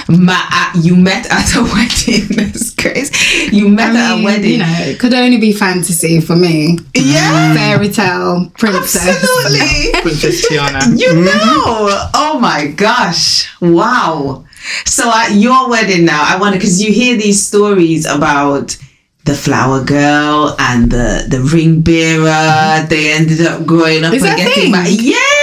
[0.09, 2.27] ma- uh, you met at a wedding.
[2.35, 3.55] That's crazy.
[3.55, 4.51] You met I at a wedding.
[4.51, 6.77] You know, it could only be fantasy for me.
[6.95, 9.07] yeah, Fairy tale princess.
[9.07, 9.91] absolutely.
[10.01, 10.99] Princess Tiana.
[10.99, 12.09] You know.
[12.13, 13.49] Oh my gosh.
[13.61, 14.45] Wow.
[14.85, 18.77] So at your wedding now, I wonder because you hear these stories about
[19.25, 22.85] the flower girl and the the ring bearer.
[22.89, 24.71] They ended up growing up Is and getting thing?
[24.71, 25.01] married.
[25.01, 25.42] Yeah, I I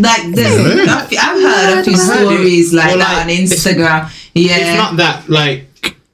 [0.00, 2.36] like there's, I've, I've heard a few I've heard it.
[2.36, 4.10] stories like Well, that on like, it's- Instagram.
[4.34, 4.56] Yeah.
[4.58, 5.68] It's not that like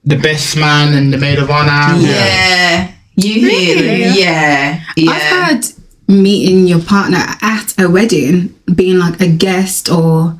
[0.04, 1.98] the best man and the maid of honor.
[2.00, 2.92] yeah.
[3.16, 4.20] You hear Really?
[4.20, 4.82] Yeah.
[4.96, 5.10] Yeah.
[5.12, 5.66] I've had
[6.08, 10.38] meeting your partner at a wedding being like a guest or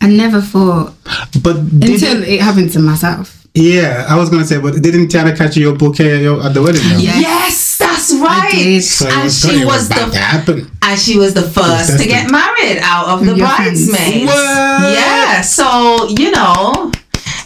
[0.00, 0.94] I never thought
[1.42, 3.46] But until it happened to myself.
[3.54, 6.62] yeah, I was gonna say, but didn't Tiana catch your bouquet at, your, at the
[6.62, 6.82] wedding?
[6.82, 6.98] Though?
[6.98, 7.18] Yeah.
[7.18, 7.78] Yes,
[8.10, 8.50] that's right.
[8.52, 8.82] did.
[8.82, 10.70] So it and was, she it was about the to happen.
[10.82, 14.26] and she was the first to get married out of the Your bridesmaids.
[14.26, 14.92] What?
[14.92, 16.92] Yeah, so you know,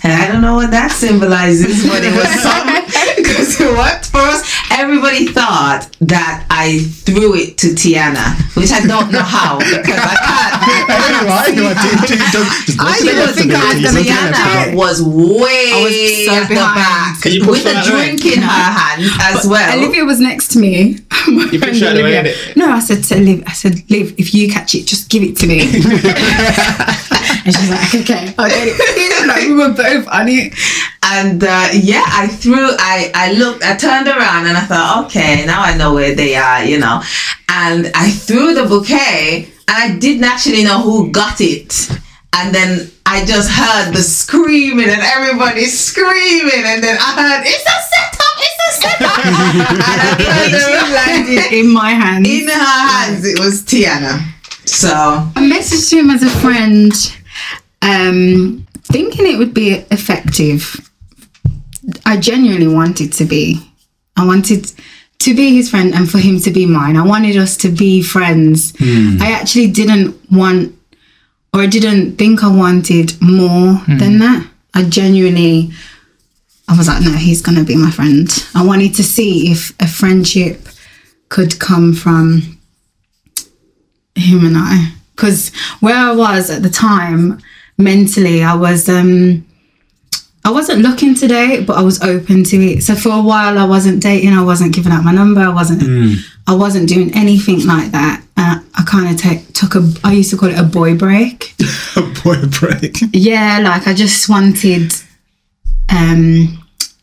[0.03, 2.85] and I don't know what that symbolizes, but it was something
[3.17, 4.41] because it worked for us.
[4.71, 10.15] Everybody thought that I threw it to Tiana, which I don't know how because I
[10.17, 10.57] can't.
[11.29, 11.47] Why?
[11.53, 14.11] You are teaching- just- just go I didn't think of it, I was gonna Go
[14.11, 17.21] to the left of Tiana was way I was so at the behind.
[17.21, 19.79] back you with a drink in her hand as well.
[19.79, 20.99] Olivia was next to me.
[21.29, 22.57] You friend pushed her out of the Olivia- innit?
[22.57, 25.37] No, I said to Liv, I said, Liv, if you catch it, just give it
[25.39, 25.61] to me.
[25.61, 29.27] and she's like, okay, I'll get it.
[29.29, 30.55] like we were both on it.
[31.03, 35.45] And uh, yeah, I threw, I, I looked, I turned around and I thought, okay,
[35.47, 37.03] now I know where they are, you know.
[37.49, 41.91] And I threw the bouquet and I didn't actually know who got it.
[42.33, 46.65] And then I just heard the screaming and everybody screaming.
[46.65, 49.27] And then I heard, it's a setup, it's a setup.
[49.27, 52.29] and I turned around, Landed in my hands.
[52.29, 54.21] in her hands, it was Tiana.
[54.65, 56.93] So, I messaged him as a friend,
[57.83, 60.89] um, thinking it would be effective.
[62.07, 63.70] I genuinely wanted to be.
[64.17, 64.73] I wanted
[65.21, 66.97] to be his friend and for him to be mine.
[66.97, 68.73] I wanted us to be friends.
[68.81, 70.75] I actually didn't want,
[71.55, 74.47] or I didn't think I wanted more than that.
[74.75, 75.71] I genuinely,
[76.69, 78.29] I was like, no, he's going to be my friend.
[78.55, 80.69] I wanted to see if a friendship
[81.29, 82.59] could come from
[84.15, 84.93] him and I.
[85.15, 87.41] Because where I was at the time,
[87.77, 89.45] mentally, I was um
[90.45, 92.83] I wasn't looking to date, but I was open to it.
[92.83, 94.33] So for a while, I wasn't dating.
[94.33, 95.41] I wasn't giving out my number.
[95.41, 95.83] I wasn't.
[96.47, 98.23] I wasn't doing anything like that.
[98.39, 99.87] And I kind of take took a.
[100.03, 101.55] I used to call it a boy break.
[101.97, 102.97] A boy break.
[103.13, 104.93] Yeah, like I just wanted
[105.91, 106.57] um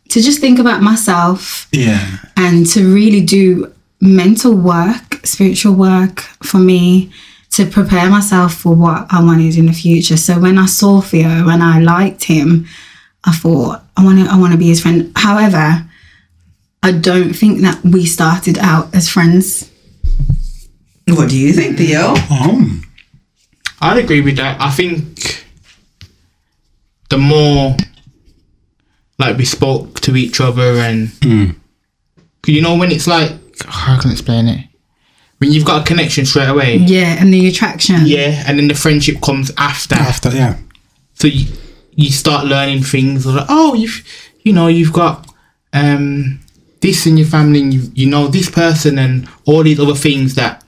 [0.09, 2.17] to just think about myself Yeah.
[2.37, 3.71] and to really do
[4.01, 7.11] mental work, spiritual work for me
[7.51, 10.15] to prepare myself for what I wanted in the future.
[10.17, 12.67] So when I saw Theo, and I liked him,
[13.23, 15.11] I thought I want to I want to be his friend.
[15.15, 15.85] However,
[16.83, 19.69] I don't think that we started out as friends.
[21.07, 22.15] what do you think, Theo?
[22.29, 22.83] Um.
[23.79, 24.59] I'd agree with that.
[24.59, 25.45] I think
[27.09, 27.77] the more
[29.19, 31.11] like we spoke to each other and
[32.45, 33.31] you know when it's like
[33.65, 34.67] how can I explain it?
[35.39, 36.77] When you've got a connection straight away.
[36.77, 38.01] Yeah, and the attraction.
[38.05, 39.95] Yeah, and then the friendship comes after.
[39.95, 40.57] After yeah.
[41.13, 41.45] So you,
[41.97, 44.01] you start learning things like, oh, you've
[44.43, 45.27] you know, you've got
[45.73, 46.39] um
[46.79, 50.35] this in your family and you you know this person and all these other things
[50.35, 50.63] that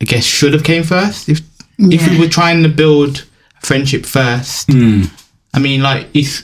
[0.00, 1.28] I guess should have came first.
[1.28, 1.40] If
[1.78, 2.20] if we Yeah.
[2.20, 3.24] were trying to build
[3.62, 4.68] a friendship first,
[5.54, 6.42] I mean like it's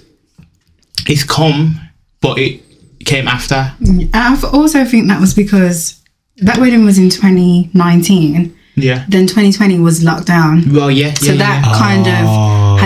[1.08, 1.80] it's come,
[2.20, 2.60] but it
[3.04, 3.72] came after.
[4.14, 6.00] I also think that was because
[6.38, 8.54] that wedding was in 2019.
[8.76, 9.04] Yeah.
[9.08, 10.72] Then 2020 was lockdown.
[10.72, 11.14] Well, yeah.
[11.14, 12.24] So yeah, that kind of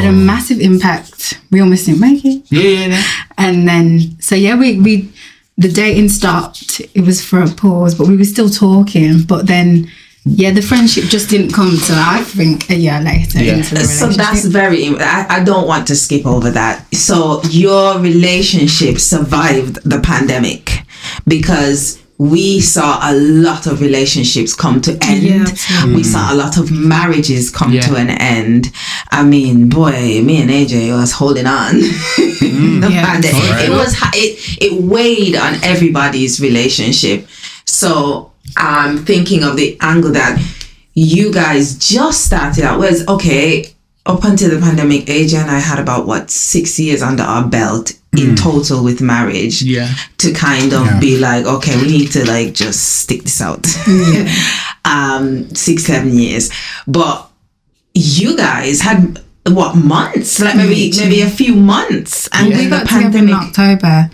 [0.00, 1.40] had a massive impact.
[1.50, 2.42] We almost didn't make it.
[2.50, 3.02] yeah, yeah, yeah.
[3.36, 5.12] And then, so yeah, we, we,
[5.56, 6.80] the dating stopped.
[6.94, 9.22] It was for a pause, but we were still talking.
[9.22, 9.90] But then,
[10.24, 13.54] yeah, the friendship just didn't come to, I think, a year later Yeah.
[13.56, 14.88] into the So that's very.
[14.98, 16.84] I, I don't want to skip over that.
[16.94, 20.82] So your relationship survived the pandemic
[21.26, 25.22] because we saw a lot of relationships come to end.
[25.22, 25.94] Yeah, absolutely.
[25.94, 27.82] we saw a lot of marriages come Yeah.
[27.82, 28.72] to an end.
[29.10, 31.74] I mean, boy, me and AJ was holding on.
[32.38, 32.80] Mm.
[32.80, 33.04] the Yeah.
[33.04, 33.42] pandemic.
[33.42, 33.64] Alright.
[33.68, 37.26] It was it it weighed on everybody's relationship.
[37.64, 40.40] So I'm thinking of the angle that
[40.94, 42.78] you guys just started out.
[42.78, 43.74] Whereas okay,
[44.06, 47.92] up until the pandemic, AJ and I had about what six years under our belt
[48.16, 48.36] in mm.
[48.42, 49.92] total with marriage Yeah.
[50.18, 51.00] to kind of Yeah.
[51.00, 53.62] be like, okay, we need to like just stick this out.
[53.62, 54.28] Mm.
[54.84, 56.50] um, six, seven years.
[56.86, 57.27] But
[57.98, 60.40] you guys had what months?
[60.40, 62.28] Like maybe maybe a few months.
[62.32, 64.10] And we got the in pandemic October.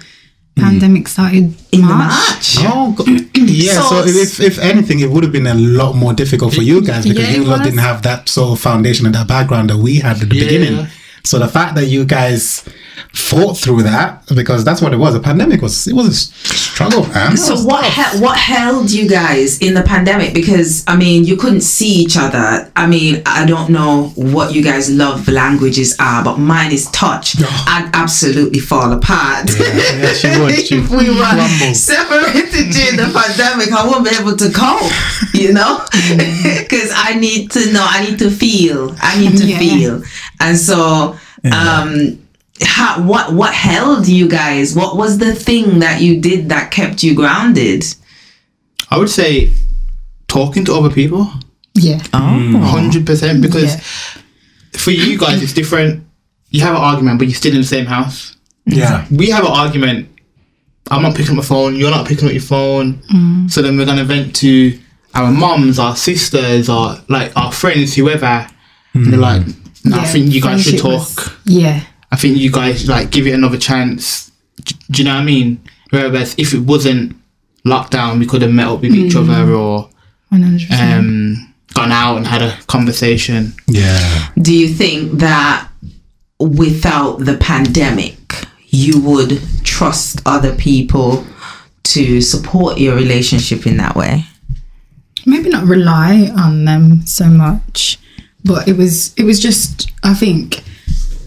[0.57, 0.63] Hmm.
[0.63, 1.99] Pandemic started in March.
[1.99, 2.57] March.
[2.61, 3.73] Oh, go- yeah.
[3.83, 6.81] So So, if, if anything, it would have been a lot more difficult for you
[6.81, 9.79] guys because Yeah, you lot didn't have that sort of foundation and that background that
[9.79, 10.45] we had at the Yeah.
[10.45, 10.87] beginning.
[11.25, 12.63] So the fact that you guys
[13.13, 15.15] fought through that because that's what it was.
[15.15, 16.15] A pandemic was it was a
[16.55, 17.37] struggle, man.
[17.37, 20.35] So what he- what held you guys in the pandemic?
[20.35, 22.71] Because I mean, you couldn't see each other.
[22.77, 27.37] I mean, I don't know what you guys love languages are, but mine is touch.
[27.43, 29.51] I'd absolutely fall apart.
[29.59, 30.55] yeah, she would.
[30.65, 31.75] She if we were crumble.
[31.75, 34.91] separated during the pandemic, I won't be able to cope.
[35.35, 35.81] You know,
[36.59, 37.85] because I need to know.
[37.89, 38.95] I need to feel.
[39.01, 39.59] I need to Yeah.
[39.59, 40.03] feel.
[40.41, 41.17] And so,
[41.53, 42.19] um,
[42.63, 44.75] how, what what held you guys?
[44.75, 47.85] What was the thing that you did that kept you grounded?
[48.91, 49.51] I would say
[50.29, 51.29] talking to other people.
[51.75, 52.01] Yeah.
[52.13, 52.59] Oh.
[52.59, 53.81] hundred percent because Yeah.
[54.79, 56.05] for you guys it's different.
[56.51, 58.37] You have an argument, but you're still in the same house.
[58.67, 59.05] Yeah.
[59.11, 60.09] We have an argument.
[60.91, 61.75] I'm not picking up my phone.
[61.77, 62.95] You're not picking up your phone.
[63.13, 63.51] Mm.
[63.51, 64.79] So then we're gonna vent to
[65.15, 68.47] our mums, our sisters, our like our friends, whoever.
[68.93, 69.23] And they're mm.
[69.23, 69.47] like,
[69.85, 70.93] "No, I think you guys should talk.
[70.93, 71.81] was- yeah.
[72.13, 74.31] I think you guys like give it another chance."
[74.63, 75.61] D- do you know what I mean?
[75.91, 77.17] Whereas if it wasn't
[77.67, 79.89] lockdown, we could have met up with each other or
[80.33, 80.71] 100%.
[80.99, 83.53] um, gone out and had a conversation.
[83.67, 84.29] Yeah.
[84.41, 85.69] Do you think that
[86.39, 88.19] without the pandemic,
[88.69, 91.25] you would trust other people
[91.85, 94.25] to support your relationship in that way?
[95.27, 97.99] maybe not rely on them so much
[98.45, 100.63] but it was it was just i think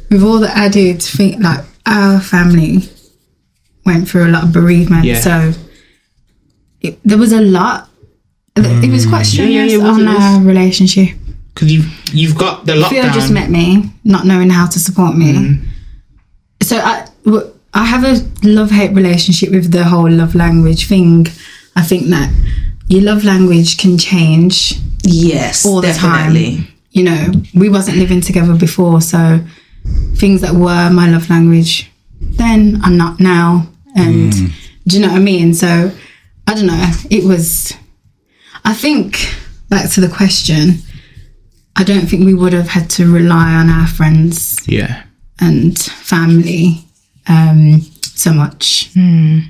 [0.09, 2.79] with all the added thing like our family
[3.85, 5.19] went through a lot of bereavement Yeah.
[5.19, 5.53] so
[6.81, 7.89] it, there was a lot
[8.55, 9.09] it was mm.
[9.09, 11.09] quite yeah, strenuous it was, on our relationship
[11.53, 13.13] Because you've, you've got the Theo lockdown.
[13.13, 15.65] just met me not knowing how to support me mm.
[16.61, 17.07] so I
[17.73, 18.15] I have a
[18.47, 21.27] love-hate relationship with the whole love language thing
[21.75, 22.31] i think that
[22.87, 26.57] your love language can change Yes, all the definitely.
[26.57, 26.67] time.
[26.91, 29.39] You know, we wasn't living together before, so
[30.15, 33.67] things that were my love language then are not now.
[33.95, 34.31] And
[34.87, 35.53] do you know what I mean?
[35.53, 35.91] So
[36.47, 36.91] I don't know.
[37.09, 37.73] It was.
[38.65, 39.17] I think
[39.69, 40.79] back to the question.
[41.75, 45.03] I don't think we would have had to rely on our friends Yeah.
[45.39, 46.83] and family
[47.27, 48.89] um, so much.
[48.95, 49.43] I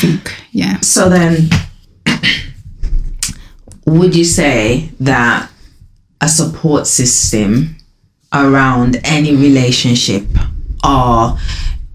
[0.00, 0.80] think, yeah.
[0.80, 1.48] So then,
[3.86, 5.50] would you say that
[6.20, 7.73] a support system
[8.34, 10.26] around any relationship
[10.86, 11.38] or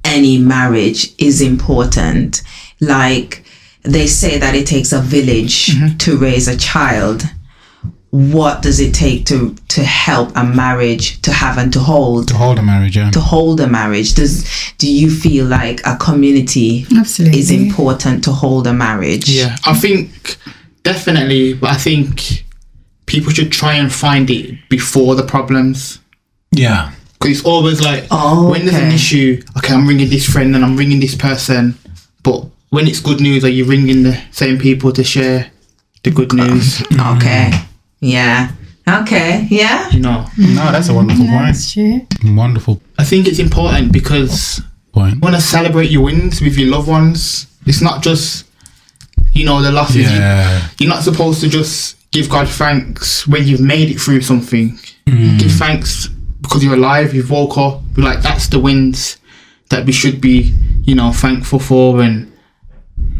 [0.03, 2.41] any marriage is important?
[2.79, 3.43] Like
[3.83, 5.97] they say that it takes a village mm-hmm.
[5.97, 7.23] to raise a child.
[8.11, 12.29] What does it take to to help a marriage to have and to hold?
[12.29, 13.11] To hold a marriage, yeah.
[13.11, 14.49] To hold a marriage, does
[14.79, 17.39] do you feel like a community Absolutely.
[17.39, 19.29] is important to hold a marriage?
[19.29, 19.55] Yeah.
[19.63, 20.37] I think
[20.81, 22.45] definitely, but I think
[23.05, 25.99] people should try and find it before the problems.
[26.51, 26.91] Yeah.
[27.13, 30.63] Because it's always like, Oh, when there's an issue, okay, I'm ringing this friend and
[30.63, 31.77] I'm ringing this person.
[32.23, 35.51] But when it's good news, are you ringing the same people to share
[36.03, 36.77] the good uh, news?
[36.89, 37.17] Mm.
[37.17, 37.51] Okay.
[38.01, 38.51] Yeah.
[38.87, 39.47] Okay.
[39.49, 39.89] Yeah.
[39.91, 41.99] You know, No, that's a wonderful That's true.
[42.23, 42.35] point.
[42.37, 44.61] Wonderful I think it's important because
[44.93, 45.15] point.
[45.15, 47.47] you want to celebrate your wins with your loved ones.
[47.65, 48.45] It's not just,
[49.33, 50.09] you know, the losses.
[50.09, 50.67] Yeah.
[50.79, 54.79] You're not supposed to just give God thanks when you've made it through something.
[55.05, 55.37] Mm.
[55.39, 56.09] Give thanks
[56.49, 57.81] because you're alive, you've woke up.
[57.93, 59.17] Be Like that's the wins
[59.69, 62.31] that we should be, you know, thankful for, and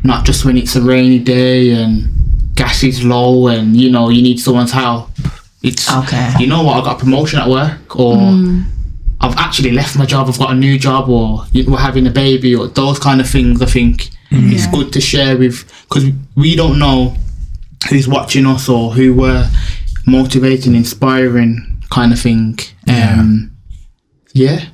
[0.04, 2.10] not just when it's a rainy day and
[2.56, 5.10] gas is low and you know you need someone's help.
[5.62, 6.34] It's Okay.
[6.39, 6.82] You know what?
[6.82, 8.63] I got a promotion at work, or mm.
[9.22, 10.28] I've actually left my job.
[10.28, 13.62] I've got a new job, or we're having a baby, or those kind of things.
[13.62, 14.52] I think mm.
[14.52, 17.15] it's good to share with because we don't know
[17.89, 19.50] who's watching us or who we're
[20.08, 22.60] motivating, inspiring, kind of thing.
[22.88, 23.56] Um,
[24.34, 24.65] yeah.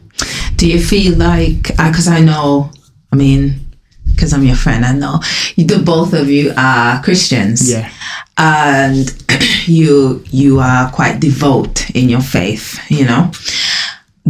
[0.56, 2.71] Do you feel like, because I know,
[3.12, 3.60] I mean,
[4.06, 5.19] because I'm your friend, I know
[5.56, 7.69] you, the both of you are Christians.
[7.69, 7.89] Yeah.
[8.38, 9.23] and
[9.65, 13.32] you you are quite devout in your faith you know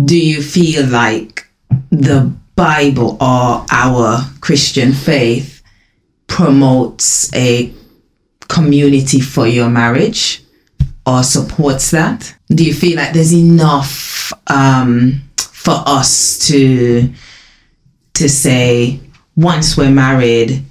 [0.03, 1.47] do you feel like
[1.89, 5.63] the bible or our christian faith
[6.27, 7.73] promotes a
[8.47, 10.43] community for your marriage
[11.05, 17.11] or supports that do you feel like there's enough um, for us to
[18.13, 18.99] to say
[19.35, 20.63] once we're married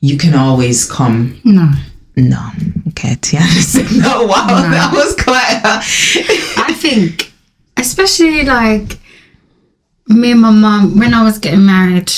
[0.00, 1.70] you can always come No.
[2.16, 2.50] no.
[2.88, 4.24] Okay, Tiana said no.
[4.24, 5.60] Wow, that was quite.
[5.64, 5.78] A...
[6.68, 7.32] I think,
[7.76, 8.98] especially like
[10.08, 12.10] me and my mom, when I was getting married,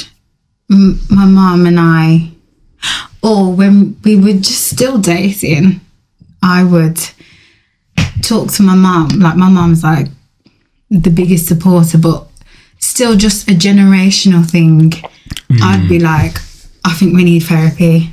[0.70, 2.30] m- my mom and I,
[3.22, 5.80] or when we were just still dating,
[6.42, 6.98] I would
[8.20, 9.09] talk to my mom.
[9.20, 10.06] Like, my mom's like
[10.90, 12.26] the biggest supporter, but
[12.78, 14.92] still just a generational thing.
[15.62, 16.04] I'd be hmm.
[16.04, 16.38] like,
[16.85, 18.11] I think we need therapy.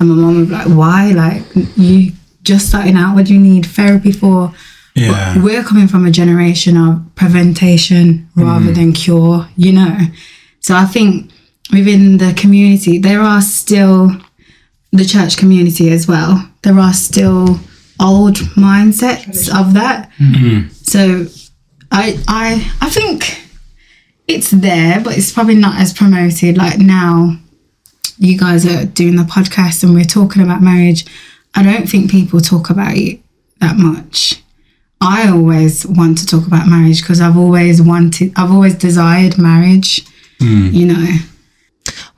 [0.00, 1.10] And my mom would be like, why?
[1.10, 1.44] Like,
[1.76, 4.52] you just starting out, what do you need therapy for?
[4.94, 5.42] Yeah.
[5.42, 8.72] We're coming from a generation of prevention rather hmm.
[8.72, 9.98] than cure, you know.
[10.60, 11.30] So I think
[11.72, 14.10] within the community, there are still
[14.92, 16.50] the church community as well.
[16.62, 17.60] There are still
[18.00, 20.10] old mindsets of that.
[20.18, 20.68] Mm-hmm.
[20.68, 21.26] So
[21.90, 23.44] I I I think
[24.26, 26.56] it's there, but it's probably not as promoted.
[26.56, 27.36] Like now,
[28.18, 31.06] you guys are doing the podcast and we're talking about marriage.
[31.54, 33.20] I don't think people talk about it
[33.60, 34.42] that much.
[35.00, 40.04] I always want to talk about marriage because I've always wanted, I've always desired marriage.
[40.40, 40.68] Hmm.
[40.72, 41.18] You know,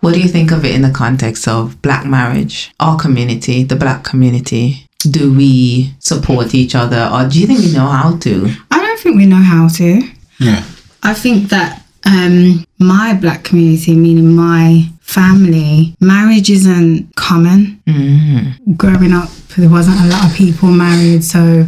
[0.01, 2.73] What do you think of it in the context of black marriage?
[2.81, 7.73] Our community, the black community, do we support each other, or do you think we
[7.73, 8.51] know how to?
[8.71, 10.03] I don't think we know how to.
[10.39, 10.65] Yeah.
[11.03, 17.83] I think that um, my black community, meaning my family, marriage isn't common.
[18.77, 21.67] Growing up, there wasn't a lot of people married, so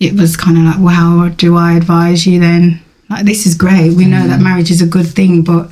[0.00, 2.80] it was kind of like, well, how do I advise you then?
[3.10, 3.94] Like, this is great.
[3.94, 5.70] We know that marriage is a good thing, but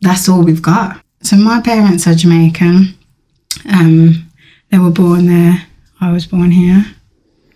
[0.00, 1.00] that's all we've got.
[1.22, 2.94] So my parents are Jamaican.
[3.72, 4.28] Um,
[4.70, 5.66] they were born there.
[6.02, 6.84] I was born here.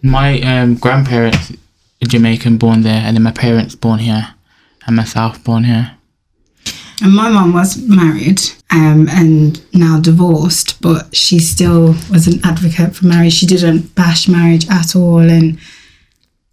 [0.02, 4.34] My um, grandparents are Jamaican, born there, and then my parents born here,
[4.86, 5.96] and myself born here.
[7.02, 8.40] And my mum was married
[8.70, 13.32] um, and now divorced, but she still was an advocate for marriage.
[13.32, 15.18] She didn't bash marriage at all.
[15.18, 15.58] And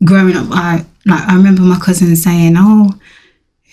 [0.03, 2.95] growing up, I like I remember my cousin saying, "Oh,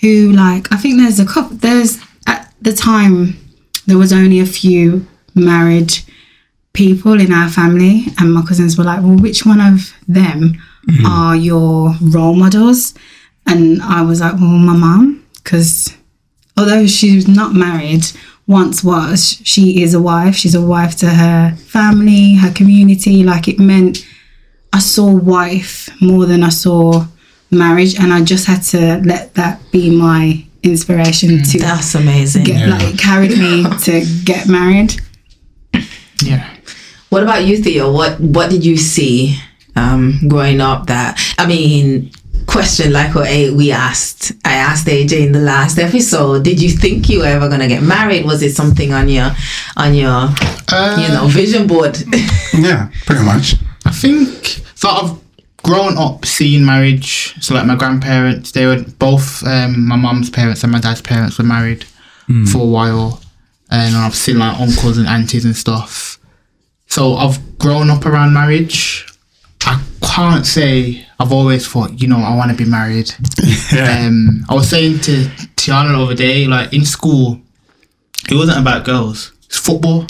[0.03, 1.57] who like I think there's a couple.
[1.57, 3.39] There's at the time
[3.87, 5.95] there was only a few married
[6.73, 11.07] people in our family, and my cousins were like, "Well, which one of them mm-hmm.
[11.07, 12.95] are your role models?"
[13.47, 15.97] And I was like, "Well, my mum, because."
[16.61, 18.05] although she's not married
[18.47, 23.49] once was she is a wife she's a wife to her family her community like
[23.49, 24.07] it meant
[24.73, 27.05] i saw wife more than i saw
[27.51, 31.53] marriage and i just had to let that be my inspiration mm.
[31.53, 32.45] to That's amazing.
[32.45, 34.95] get like it carried me to get married
[36.23, 36.50] Yeah.
[37.11, 37.93] What about you, Theo?
[37.93, 39.37] What What did you see
[39.77, 40.87] um, growing up?
[40.87, 42.11] That I mean,
[42.47, 44.33] question like what A- we asked.
[44.45, 46.45] I asked AJ in the last episode.
[46.45, 48.25] Did you think you were ever gonna get married?
[48.25, 49.31] Was it something on your
[49.77, 50.29] on your
[51.03, 51.97] you know vision board?
[52.53, 53.55] Yeah, pretty much.
[53.87, 54.29] I think
[54.75, 55.23] sort of
[55.63, 57.35] growing up seeing marriage.
[57.41, 61.39] So like my grandparents, they were both um, my mum's parents and my dad's parents
[61.39, 61.85] were married
[62.53, 63.21] for a while,
[63.71, 66.10] and I've seen like uncles and aunties and stuff.
[66.91, 69.07] So I've grown up around marriage.
[69.65, 73.13] I can't say I've always thought, you know, I want to be married.
[73.73, 75.13] Um, I was saying to
[75.57, 77.41] Tiana the other day, like in school,
[78.29, 79.33] it wasn't about girls.
[79.45, 80.07] It's football.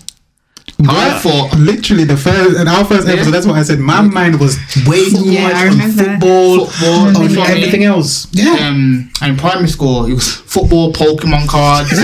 [0.89, 3.33] I thought literally the first in our first episode.
[3.33, 3.79] That's what I said.
[3.81, 4.57] My mind was
[4.87, 7.63] way too Yeah, much on football, Football, on that's what I mean.
[7.65, 8.29] everything else.
[8.33, 11.91] Yeah, um, and in primary school, it was football, Pokemon cards.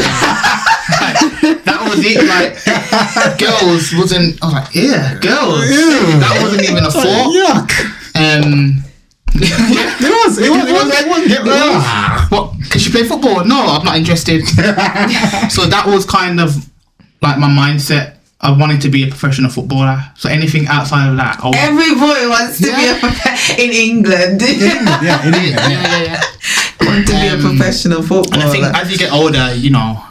[1.96, 3.16] Like, was it.
[3.16, 4.42] Like girls wasn't.
[4.42, 5.68] I was like, yeah, girls.
[5.70, 6.20] Ew.
[6.20, 7.32] That wasn't even a thought.
[7.34, 7.70] yuck.
[8.14, 8.82] Um,
[9.38, 10.38] It was.
[10.38, 10.68] It was.
[10.68, 10.88] It was.
[11.00, 11.30] It was.
[11.30, 12.30] It was.
[12.30, 12.70] What?
[12.70, 13.44] Can she play football?
[13.44, 14.46] No, I'm not interested.
[15.50, 16.54] so that was kind of
[17.22, 18.14] like my mindset.
[18.40, 19.98] I wanted to be a professional footballer.
[20.16, 23.70] So anything outside of that, I was, Every boy wants to be a prof- in
[23.72, 24.40] England.
[24.42, 25.62] Yeah, in England.
[25.64, 25.68] yeah, Yeah.
[25.68, 26.86] yeah, yeah.
[26.86, 30.02] want to be a professional professional And I think as you get older, you know,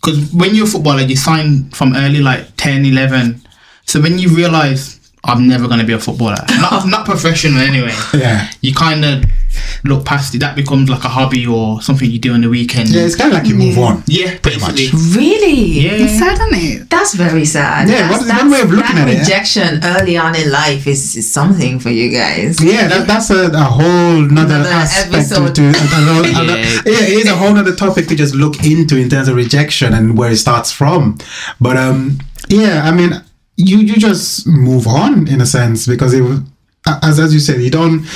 [0.00, 3.42] because when you're a footballer, you sign from early, like 10, 11.
[3.84, 7.92] So when you realize I'm never going to be a footballer, not, not professional anyway,
[8.14, 8.50] Yeah.
[8.62, 9.24] you kind of
[9.84, 10.38] look past it.
[10.38, 12.88] That becomes like a hobby or something you do on the weekend.
[12.88, 14.02] Yeah, it's kind of like you move on.
[14.06, 14.92] Yeah, Pretty much.
[15.14, 15.54] Really?
[15.82, 15.90] Yeah.
[15.92, 17.88] it's sad isn't it That's very sad.
[17.88, 19.20] Yeah, that's, what- one way of looking at it, yeah.
[19.20, 22.62] rejection early on in life is, is something for you guys.
[22.62, 25.54] Yeah, that, that's a, a whole nother Another aspect to, episode.
[25.56, 26.40] to another, Yeah.
[26.42, 29.36] another- yeah, it is a whole other topic to just look into in terms of
[29.36, 31.18] rejection and where it starts from.
[31.60, 33.22] But um, yeah, I mean,
[33.66, 36.22] you you just move on in a sense because it
[36.86, 38.06] as as you said, you don't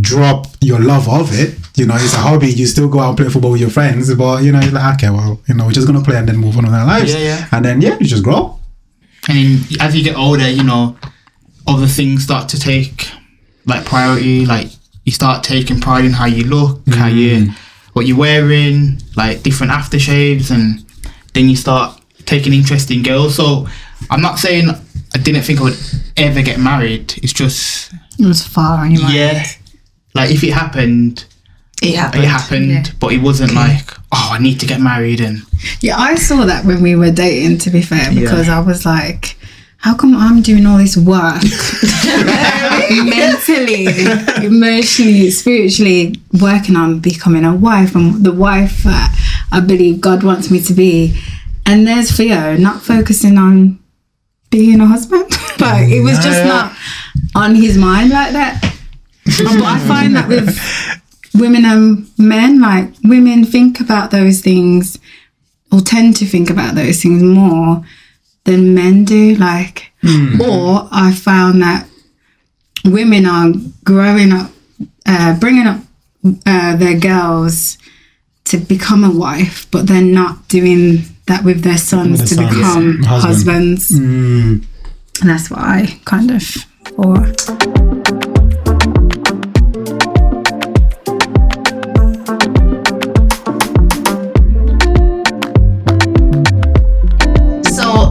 [0.00, 1.58] drop your love of it.
[1.76, 2.48] You know, it's a hobby.
[2.48, 4.94] You still go out and play football with your friends, but you know, you're like,
[4.96, 7.14] okay, well, you know, we're just gonna play and then move on with our lives.
[7.14, 7.48] Yeah, yeah.
[7.52, 8.58] And then yeah, you just grow.
[9.28, 10.96] And then as you get older, you know,
[11.66, 13.08] other things start to take
[13.66, 14.46] like priority.
[14.46, 14.68] Like
[15.04, 17.56] you start taking pride in how you look, how you, mm.
[17.94, 20.84] what you're wearing, like different aftershaves, and
[21.32, 23.34] then you start taking interest in girls.
[23.34, 23.66] So
[24.10, 24.68] I'm not saying
[25.14, 25.78] I didn't think I would
[26.16, 27.14] ever get married.
[27.22, 29.44] It's just it was far anyway yeah,
[30.14, 31.24] like if it happened,
[31.82, 32.24] It happened.
[32.24, 32.92] it happened, Yeah.
[33.00, 35.42] but it wasn't like oh I need to get married and
[35.80, 39.36] Yeah, I saw that when we were dating, to be fair, because I was like,
[39.78, 41.42] how come I'm doing all this work
[42.90, 43.86] mentally,
[44.44, 49.10] emotionally, spiritually, working on becoming a wife and the wife that
[49.52, 51.18] I believe God wants me to be?
[51.66, 53.78] And there's Theo not focusing on
[54.54, 55.28] being a husband.
[55.60, 56.72] like, it was just not
[57.34, 58.60] on his mind like that.
[59.24, 60.56] but I find that with
[61.34, 64.98] women and men, like, women think about those things
[65.72, 67.84] or tend to think about those things more
[68.44, 69.34] than men do.
[69.34, 69.92] Like,
[70.40, 71.88] or I found that
[72.84, 73.50] women are
[73.82, 74.52] growing up,
[75.04, 75.80] uh, bringing up
[76.46, 77.76] uh, their girls
[78.44, 82.54] to become a wife, but they're not doing that with their sons with to sons.
[82.54, 83.78] become Husband.
[83.78, 83.90] husbands.
[83.90, 84.64] Mm.
[85.20, 86.42] And that's what I kind of
[86.96, 87.32] or.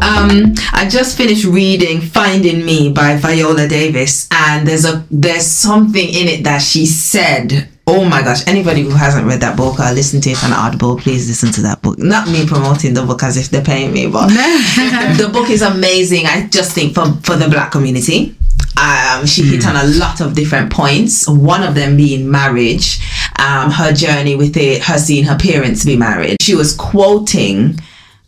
[0.04, 6.08] Um, I just finished reading "Finding Me" by Viola Davis, and there's a there's something
[6.08, 8.48] in it that she said Oh my gosh!
[8.48, 11.62] Anybody who hasn't read that book or listened to it on Audible, please listen to
[11.64, 12.00] that book.
[12.00, 14.28] Not me promoting the book as if they're paying me, but
[15.18, 16.26] the book is amazing.
[16.26, 18.38] I just think for for the Black community,
[18.78, 21.28] um, she hit on a lot of different points.
[21.28, 23.00] One of them being marriage,
[23.38, 26.38] um, her journey with it, her seeing her parents be married.
[26.42, 27.78] She was quoting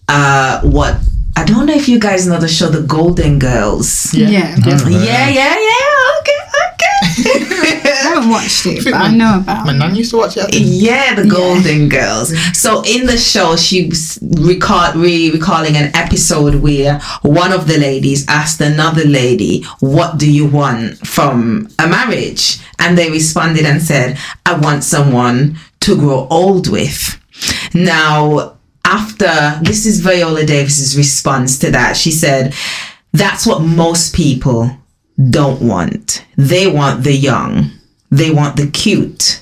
[0.10, 0.98] uh, what
[1.38, 4.14] I don't know if you guys know the show The Golden Girls.
[4.14, 4.28] Yeah.
[5.06, 6.20] Yeah, yeah, yeah.
[6.20, 6.75] Okay, okay.
[7.18, 9.78] I haven't watched it, but I know about My it.
[9.78, 10.54] nan used to watch it.
[10.54, 12.34] yeah, the Golden Girls.
[12.58, 17.78] So in the show, she was recall, re- recalling an episode where one of the
[17.78, 23.82] ladies asked another lady, "What do you want from a marriage?" And they responded and
[23.82, 27.18] said, "I want someone to grow old with."
[27.74, 28.54] Now,
[28.86, 32.54] after this is Viola Davis's response to that, she said,
[33.14, 34.78] "That's what most people
[35.30, 36.26] don't want.
[36.38, 37.72] They want the young.
[38.10, 39.42] They want the cute."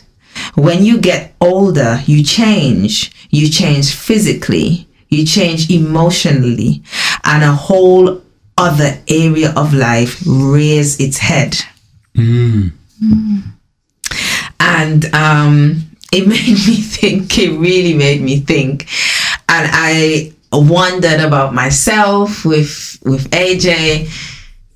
[0.55, 3.11] when you get older, you change.
[3.29, 6.83] You change physically, you change emotionally,
[7.23, 8.21] and a whole
[8.57, 11.57] other area of life rears its head.
[14.59, 18.87] And um, it made me think, it really made me think.
[19.49, 24.09] And I wondered about myself with with AJ.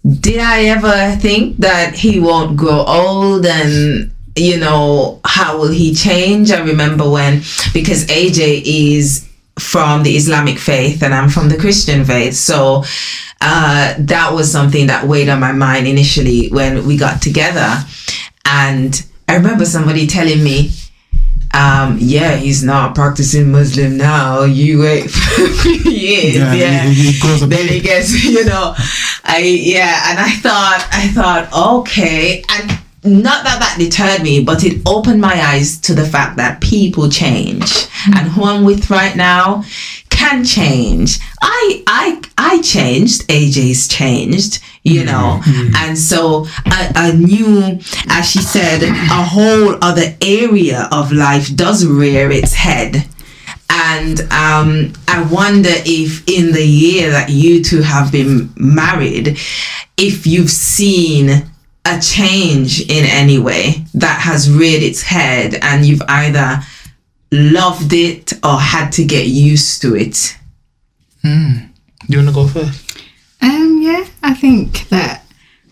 [0.06, 5.94] Did I ever think that he won't grow old and you know how will he
[5.94, 6.52] change?
[6.52, 7.40] I remember when
[7.74, 9.28] because AJ is
[9.60, 12.36] from the Islamic faith and I'm from the Christian faith.
[12.36, 12.84] So
[13.42, 17.84] uh, that was something that weighed on my mind initially when we got together.
[18.46, 20.72] And I remember somebody telling me,
[21.58, 24.44] um, yeah, he's not practicing Muslim now.
[24.44, 25.42] You wait for
[25.90, 26.36] years.
[26.36, 26.84] Yeah, Yeah.
[26.84, 28.74] he- he then he gets, you know,
[29.24, 30.10] I, yeah.
[30.10, 32.44] And I thought, I thought, okay.
[32.50, 32.80] And
[33.24, 37.10] not that that deterred me, but it opened my eyes to the fact that people
[37.10, 37.88] change.
[38.16, 39.64] And who I'm with right now
[40.28, 41.20] can change.
[41.42, 43.28] I, I, I changed.
[43.28, 45.42] AJ's changed, you know.
[45.78, 51.86] And so a, a new, as she said, a whole other area of life does
[51.86, 53.08] rear its head.
[53.70, 59.38] And um, I wonder if in the year that you two have been married,
[59.98, 61.30] if you've seen
[61.86, 66.62] a change in any way that has reared its head and you've either
[67.32, 70.38] loved it or had to get used to it.
[71.22, 71.54] Hmm.
[72.08, 73.04] Do you want to go first?
[73.42, 75.26] Um, yeah, I think that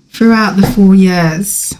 [0.10, 1.74] throughout the four years,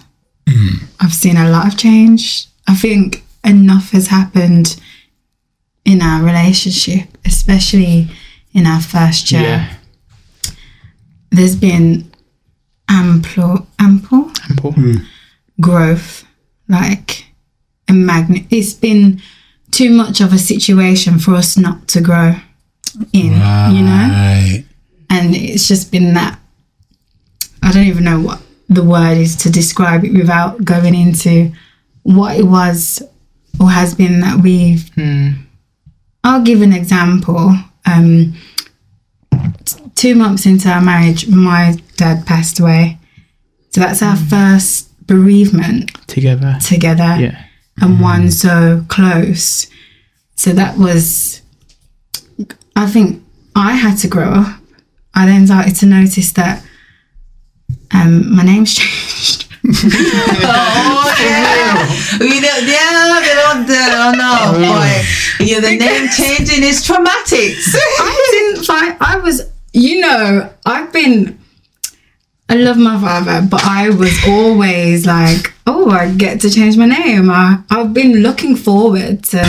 [0.48, 0.84] hmm.
[1.00, 2.46] I've seen a lot of change.
[2.66, 4.80] I think enough has happened
[5.84, 8.08] in our relationship, especially
[8.52, 9.70] in our first year.
[11.30, 12.10] There's been
[12.88, 14.72] ample, ample Ample.
[14.72, 14.96] Hmm.
[15.60, 16.24] growth,
[16.68, 17.26] like
[17.88, 18.46] a magnet.
[18.50, 19.20] It's been
[19.76, 22.34] too much of a situation for us not to grow
[23.12, 23.32] in,
[23.76, 24.58] you know?
[25.10, 26.38] And it's just been that
[27.62, 31.52] I don't even know what the word is to describe it without going into
[32.02, 33.02] what it was
[33.60, 34.90] or has been that we've
[36.24, 37.54] I'll give an example.
[37.84, 38.34] Um
[39.64, 42.98] t- two months into our marriage my dad passed away.
[43.70, 46.56] So that's our first bereavement Together.
[46.62, 47.16] together.
[47.20, 47.45] Yeah.
[47.80, 49.66] And one so close.
[50.34, 51.42] So that was,
[52.74, 53.22] I think
[53.54, 54.60] I had to grow up.
[55.14, 56.62] I then started to notice that
[57.92, 59.46] um, my name's changed.
[59.68, 61.88] Oh yeah,
[62.20, 65.02] we don't, yeah, they don't, they don't know, boy.
[65.40, 67.56] Yeah, the name changing is traumatic.
[67.98, 71.38] I didn't find, I was, you know, I've been,
[72.48, 76.86] I love my father, but I was always like, oh, I get to change my
[76.86, 77.28] name.
[77.30, 79.42] I, I've been looking forward to,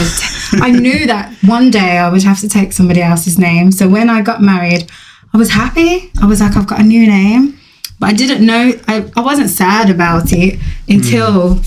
[0.54, 3.70] I knew that one day I would have to take somebody else's name.
[3.70, 4.90] So when I got married,
[5.32, 6.10] I was happy.
[6.20, 7.58] I was like, I've got a new name.
[8.00, 10.58] But I didn't know, I, I wasn't sad about it
[10.88, 11.60] until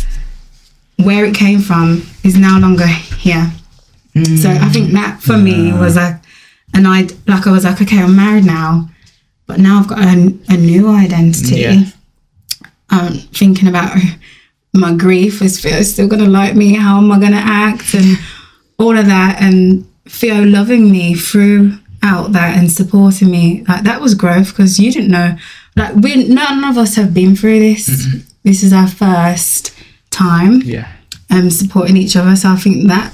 [0.97, 3.51] where it came from is no longer here.
[4.13, 6.15] So I think that for me was like,
[6.73, 8.89] and I like I was like, okay, I'm married now,
[9.45, 11.61] but now I've got a, a new identity.
[11.61, 11.83] Yeah.
[12.89, 13.97] Um, thinking about
[14.73, 16.75] my grief is Theo still gonna like me?
[16.75, 18.17] How am I gonna act and
[18.77, 19.41] all of that?
[19.41, 24.91] And Theo loving me throughout that and supporting me, like that was growth because you
[24.91, 25.35] didn't know.
[25.75, 28.05] Like we, none of us have been through this.
[28.43, 29.73] This is our first
[30.09, 30.87] time Yeah.
[31.29, 32.35] um, supporting each other.
[32.35, 33.13] So I think that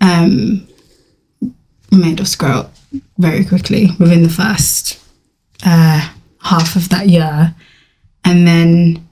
[0.00, 0.66] um,
[1.90, 2.74] made us grow up
[3.18, 4.98] very quickly within the first
[5.64, 6.08] uh,
[6.40, 7.54] half of that year.
[8.24, 9.08] And then,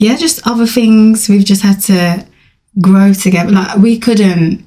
[0.00, 1.28] yeah, just other things.
[1.28, 2.26] We've just had to
[2.80, 3.52] grow together.
[3.52, 4.66] Like, we couldn't,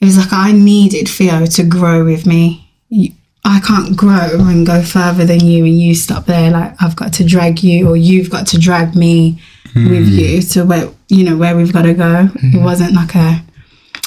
[0.00, 2.70] it was like I needed Theo to grow with me.
[2.88, 3.12] You-
[3.48, 6.50] I can't grow and go further than you, and you stop there.
[6.50, 9.40] Like, I've got to drag you, or you've got to drag me
[9.76, 12.28] with you to where, you know, where we've got to go.
[12.42, 13.40] It wasn't like a,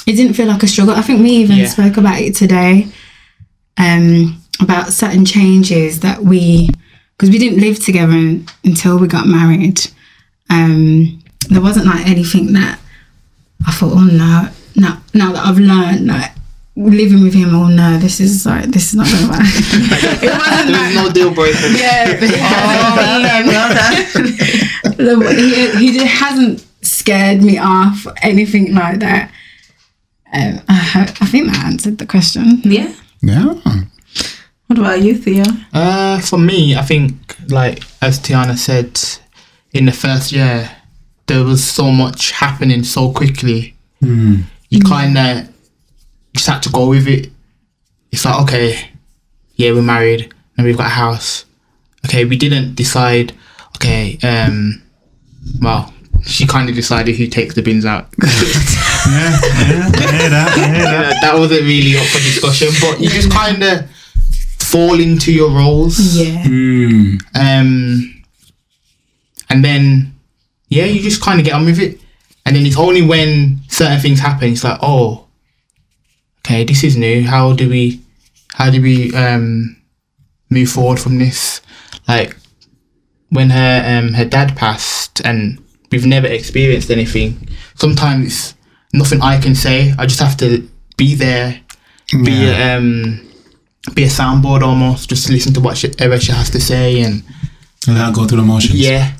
[0.06, 0.94] it didn't feel like a struggle.
[0.94, 1.68] I think we even Yeah.
[1.68, 2.88] spoke about it today
[3.78, 6.68] um, about certain changes that we,
[7.20, 9.78] because we didn't live together until we got married.
[10.48, 12.80] Um, there wasn't like anything that
[13.66, 16.30] I thought, oh no, no, now that I've learned, like
[16.76, 19.40] living with him, oh no, this is like this is not going to work.
[20.22, 21.58] it wasn't There was no deal breaker.
[21.76, 23.46] yeah, well done,
[24.96, 25.36] well done.
[25.36, 29.30] he, he just hasn't scared me off or anything like that.
[30.32, 32.62] Um, I, I think that answered the question.
[32.64, 32.94] yeah.
[33.20, 33.60] Yeah.
[34.70, 35.42] What about you, Theo?
[35.72, 39.00] Uh, for me, I think like as Tiana said,
[39.72, 40.70] in the first year,
[41.26, 43.74] there was so much happening so quickly.
[44.68, 45.52] You kind of
[46.36, 47.32] just had to go with it.
[48.12, 48.90] It's like okay,
[49.56, 51.46] yeah, we're married and we've got a house.
[52.06, 53.32] Okay, we didn't decide.
[53.76, 54.80] Okay, um,
[55.60, 55.92] well,
[56.22, 58.06] she kind of decided who takes the bins out.
[59.10, 60.52] Yeah, yeah, I hear that.
[60.56, 61.10] I hear that.
[61.14, 63.90] Yeah, that wasn't really up for discussion, but you just kind of
[64.70, 66.16] fall into your roles.
[66.16, 66.42] Yeah.
[66.44, 67.20] Mm.
[67.34, 68.22] Um,
[69.48, 70.14] and then,
[70.68, 72.00] yeah, you just kind of get on with it.
[72.46, 75.26] And then it's only when certain things happen, it's like, oh,
[76.40, 77.24] okay, this is new.
[77.24, 78.00] How do we,
[78.54, 79.76] how do we um,
[80.48, 81.60] move forward from this?
[82.08, 82.36] Like
[83.30, 87.48] when her um, her dad passed, and we've never experienced anything.
[87.74, 88.54] Sometimes
[88.92, 89.94] nothing I can say.
[89.98, 91.60] I just have to be there,
[92.10, 93.29] be a, um,
[93.94, 95.08] be a soundboard almost.
[95.08, 97.22] Just listen to what she, whatever she has to say and.
[97.86, 98.78] And then I'll go through the motions.
[98.78, 99.12] Yeah.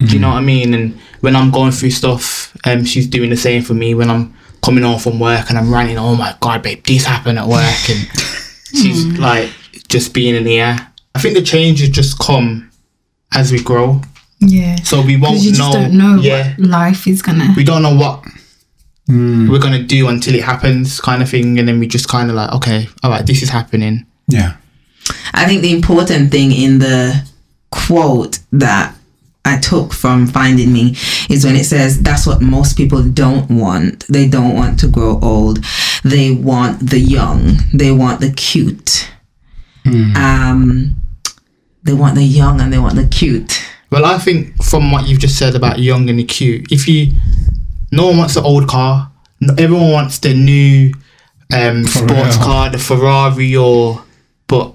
[0.00, 0.74] Do you know what I mean?
[0.74, 3.94] And when I'm going through stuff, um, she's doing the same for me.
[3.94, 7.38] When I'm coming home from work and I'm ranting, oh my god, babe, this happened
[7.38, 8.08] at work, and
[8.74, 9.50] she's like
[9.88, 10.90] just being in the air.
[11.14, 12.70] I think the changes just come
[13.32, 14.00] as we grow,
[14.40, 14.76] Yeah.
[14.82, 15.72] so we won't Because you just know.
[15.72, 17.52] don't know yeah, what life is gonna.
[17.56, 18.24] we don't know what
[19.50, 22.36] we're gonna do until it happens, kind of thing, and then we just kind of
[22.36, 24.06] like, okay, all right, this is happening.
[24.28, 24.56] Yeah.
[25.34, 27.28] I think the important thing in the
[27.70, 28.94] quote that
[29.44, 30.96] I took from Finding Me
[31.28, 34.06] is when it says that's what most people don't want.
[34.08, 35.64] They don't want to grow old.
[36.04, 37.56] They want the young.
[37.72, 39.10] They want the cute.
[39.86, 40.96] Um,
[41.82, 43.60] they want the young and they want the cute.
[43.90, 47.12] Well, I think from what you've just said about young and the cute, if you,
[47.92, 49.10] no one wants the old car.
[49.58, 50.92] Everyone wants the new
[51.52, 52.44] um, sports real.
[52.44, 54.04] car, the Ferrari, or
[54.46, 54.74] but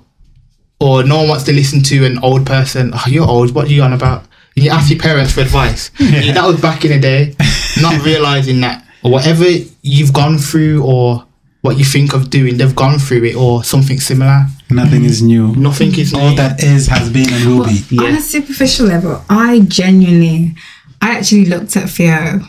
[0.80, 2.92] or no one wants to listen to an old person.
[2.94, 3.54] Oh, you're old.
[3.54, 4.24] What are you on about?
[4.56, 5.92] And you ask your parents for advice.
[6.00, 7.36] Yeah, that was back in the day.
[7.82, 9.46] Not realizing that whatever
[9.82, 11.26] you've gone through or
[11.62, 14.46] what you think of doing, they've gone through it or something similar.
[14.70, 15.56] Nothing is new.
[15.56, 16.20] Nothing is new.
[16.20, 16.36] All new.
[16.38, 17.98] that is has been and will be.
[18.00, 20.56] On a superficial level, I genuinely,
[21.02, 22.42] I actually looked at Theo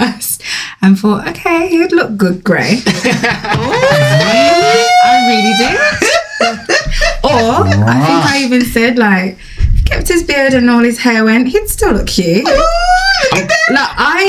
[0.00, 0.42] first
[0.82, 2.82] and thought, okay, he'd look good grey.
[5.06, 5.76] I really did.
[7.24, 9.38] or I think I even said like,
[9.84, 12.44] kept his beard and all his hair went, he'd still look cute.
[12.44, 14.28] like I,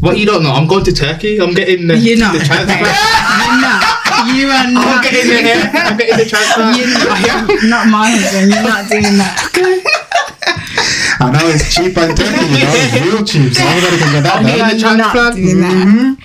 [0.00, 0.52] What you don't know?
[0.52, 1.40] I'm going to Turkey.
[1.40, 2.32] I'm getting the, you're not.
[2.32, 2.72] the transfer.
[2.74, 3.84] You're not.
[4.34, 4.86] You are not.
[4.86, 5.70] I'm getting the hair.
[5.74, 6.72] I'm getting the transfer.
[6.74, 8.52] You're not, not my husband.
[8.52, 9.97] You're not doing that.
[11.20, 13.52] I know it's cheap and Turkey, you know, it's real cheap.
[13.54, 14.44] So everybody can get that.
[14.44, 14.58] Okay.
[14.58, 14.70] done.
[14.70, 15.36] the You're not transplant.
[15.36, 16.16] doing that.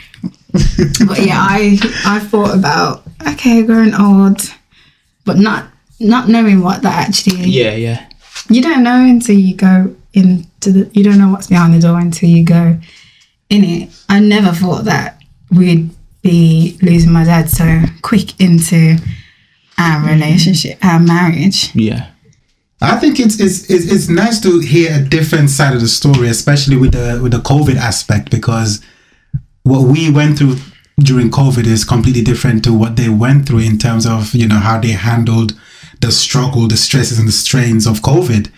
[0.54, 1.08] Mm-hmm.
[1.08, 4.42] but yeah, I I thought about okay, growing old,
[5.26, 5.68] but not
[6.00, 7.48] not knowing what that actually is.
[7.48, 8.08] Yeah, yeah.
[8.50, 10.90] You don't know until you go into the.
[10.94, 12.78] You don't know what's behind the door until you go
[13.50, 13.90] in it.
[14.10, 15.20] I never thought that
[15.50, 15.90] we'd
[16.22, 18.98] be losing my dad so quick into
[19.78, 21.74] our relationship, our marriage.
[21.76, 22.12] Yeah.
[22.84, 26.28] I think it's, it's it's it's nice to hear a different side of the story,
[26.28, 28.82] especially with the with the COVID aspect, because
[29.64, 30.58] what we went through
[31.00, 34.58] during COVID is completely different to what they went through in terms of you know
[34.58, 35.58] how they handled
[36.02, 38.52] the struggle, the stresses, and the strains of COVID.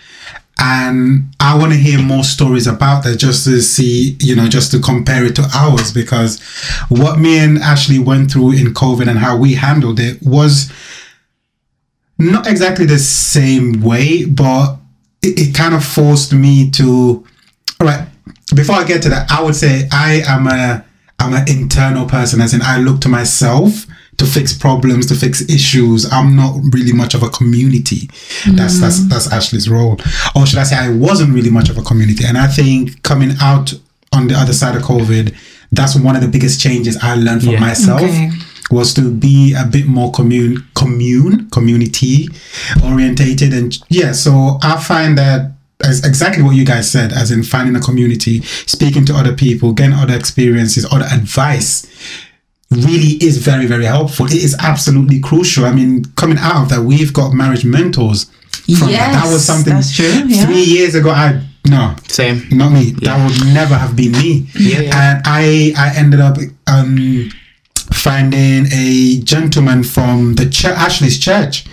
[0.57, 4.71] And I want to hear more stories about that just to see, you know, just
[4.71, 6.41] to compare it to ours because
[6.87, 10.71] what me and Ashley went through in COVID and how we handled it was
[12.17, 14.77] not exactly the same way, but
[15.21, 17.25] it, it kind of forced me to.
[17.81, 18.07] All right,
[18.55, 20.85] before I get to that, I would say I am a
[21.19, 23.85] I'm an internal person, as in I look to myself
[24.17, 26.09] to fix problems, to fix issues.
[26.11, 28.07] I'm not really much of a community.
[28.47, 29.09] That's that's mm-hmm.
[29.09, 29.99] that's Ashley's role,
[30.35, 32.25] or should I say, I wasn't really much of a community.
[32.25, 33.73] And I think coming out
[34.13, 35.35] on the other side of COVID,
[35.71, 37.59] that's one of the biggest changes I learned for Yeah.
[37.59, 38.31] myself Okay.
[38.71, 42.27] Was to be a bit more commune, commune, community
[42.83, 44.11] orientated, and yeah.
[44.11, 45.51] So I find that
[45.83, 49.73] as exactly what you guys said, as in finding a community, speaking to other people,
[49.73, 51.85] getting other experiences, other advice,
[52.71, 54.25] really is very very helpful.
[54.25, 55.65] It is absolutely crucial.
[55.65, 58.25] I mean, coming out of that, we've got marriage mentors.
[58.79, 59.13] From that.
[59.13, 59.73] that was something.
[59.73, 60.45] that's true, yeah.
[60.45, 62.47] Three years ago, I no, Same.
[62.51, 62.91] not me.
[63.01, 64.47] That would never have been me.
[64.57, 65.11] Yeah, yeah.
[65.11, 66.37] And I I ended up
[66.67, 67.29] um
[67.93, 71.65] finding a gentleman from the church, Ashley's church,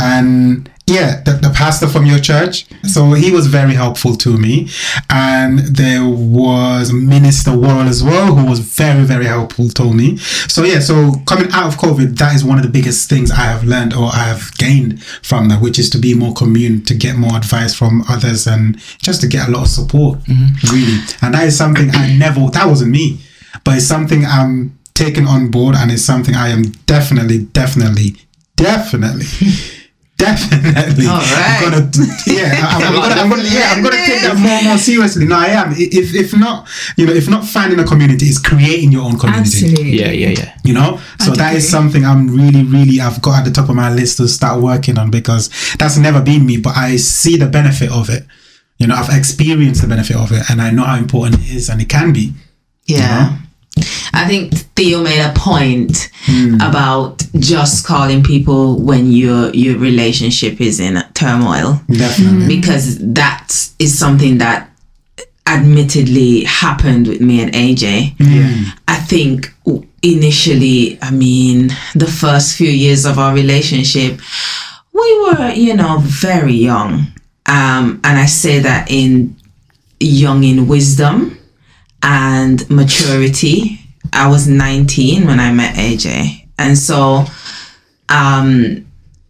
[0.00, 2.66] and yeah, the, the pastor from your church.
[2.82, 4.68] So he was very helpful to me,
[5.08, 10.18] and there was Minister Worrell as well, who was very very helpful to me.
[10.18, 13.44] So yeah, so coming out of COVID, that is one of the biggest things I
[13.44, 16.94] have learned or I have gained from that, which is to be more commune, to
[16.94, 20.74] get more advice from others, and just to get a lot of support, mm-hmm.
[20.74, 20.98] really.
[21.22, 22.50] And that is something I never.
[22.50, 23.20] That wasn't me,
[23.64, 28.16] but it's something I'm taking on board, and it's something I am definitely, definitely,
[28.56, 29.26] definitely.
[30.16, 31.60] Definitely, All right.
[31.60, 31.90] I'm gonna,
[32.28, 35.26] yeah, I'm, I'm gonna, I'm gonna, yeah, I'm gonna take that more, more seriously.
[35.26, 35.72] No, I am.
[35.76, 39.66] If, if not, you know, if not finding a community, it's creating your own community
[39.66, 39.98] Absolutely.
[39.98, 40.56] Yeah, yeah, yeah.
[40.64, 43.74] you know so I that something i'm really really i've got at the top of
[43.74, 47.46] my list to start working on because that's never been me but i see the
[47.46, 48.24] benefit of it
[48.78, 51.68] you know i've experienced the benefit of it and i know how important it is
[51.68, 52.32] and it can be
[52.86, 53.36] Yeah.
[54.12, 56.54] I think Theo made a point Hmm.
[56.62, 63.46] about just calling people when your your relationship is in turmoil definitely because that
[63.78, 64.70] is something that
[65.46, 68.14] admittedly happened with me and AJ.
[68.18, 68.70] Yeah.
[68.88, 69.52] I think
[70.02, 74.20] initially, I mean, the first few years of our relationship,
[74.92, 77.06] we were, you know, very young.
[77.46, 79.36] Um, and I say that in
[80.00, 81.33] young in wisdom
[82.04, 83.80] and maturity.
[84.12, 86.46] I was 19 when I met AJ.
[86.58, 87.24] And so,
[88.08, 88.86] um,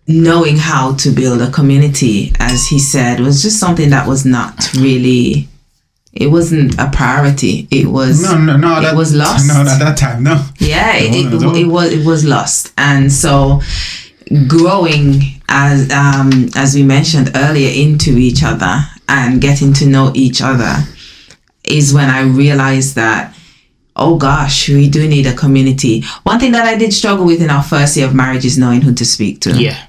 [0.06, 4.74] knowing how to build a community, as he said, was just something that was not
[4.74, 5.48] really,
[6.12, 7.66] it wasn't a priority.
[7.70, 9.46] It was, no no no it that was lost.
[9.48, 11.54] no at that time no Yeah, it, it, no.
[11.54, 13.60] it was it was lost, and so
[14.48, 20.40] growing as um as we mentioned earlier into each other and getting to know each
[20.42, 20.76] other
[21.64, 23.34] is when I realized that
[23.96, 26.02] oh gosh we do need a community.
[26.24, 28.82] One thing that I did struggle with in our first year of marriage is knowing
[28.82, 29.50] who to speak to.
[29.50, 29.86] Yeah.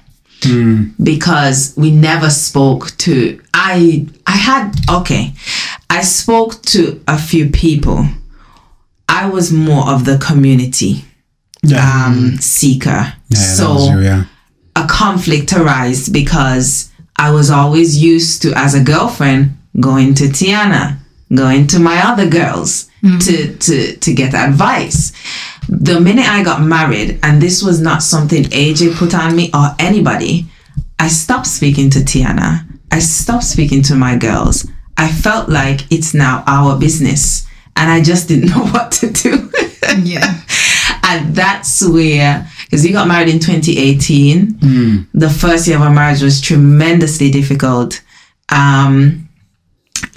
[1.02, 5.32] because we never spoke to I I had okay
[5.90, 8.06] I spoke to a few people.
[9.08, 11.04] I was more of the community
[11.62, 12.04] yeah.
[12.06, 13.14] um seeker.
[13.28, 14.24] Yeah so you, yeah.
[14.76, 20.98] a conflict arose because I was always used to as a girlfriend going to Tiana
[21.34, 25.12] going to my other girls to to to get advice
[25.68, 29.74] the minute I got married, and this was not something AJ put on me or
[29.78, 30.46] anybody,
[30.98, 32.64] I stopped speaking to Tiana.
[32.90, 34.66] I stopped speaking to my girls.
[34.96, 39.50] I felt like it's now our business, and I just didn't know what to do.
[40.02, 40.40] Yeah.
[41.02, 46.22] and that's where, because we got married in 2018, the first year of our marriage
[46.22, 48.02] was tremendously difficult.
[48.48, 49.25] Um,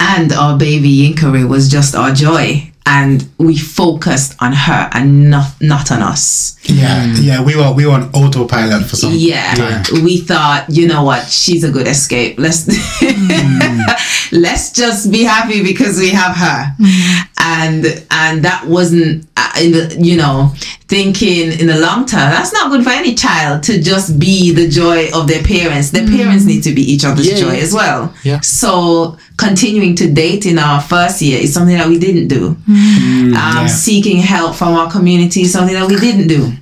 [0.00, 2.66] and our baby Yinkari was just our joy.
[2.86, 6.56] And we focused on her and not not on us.
[6.64, 7.22] yeah mm.
[7.22, 10.02] yeah we were we were on autopilot for some Yeah, time.
[10.02, 12.38] we thought, you know what, she's a good escape.
[12.38, 12.64] Let's
[13.00, 13.84] mm.
[14.32, 17.20] let's just be happy because we have her, mm.
[17.50, 20.52] And and that wasn't uh, in the you know
[20.88, 22.30] thinking in the long term.
[22.30, 25.90] That's not good for any child to just be the joy of their parents.
[25.90, 27.62] Their parents need to be each other's Yeah, joy yeah.
[27.66, 28.14] as well.
[28.24, 28.40] Yeah.
[28.40, 33.32] So continuing to date in our first year is something that we didn't do um,
[33.32, 33.66] yeah.
[33.66, 36.52] seeking help from our community is something that we didn't do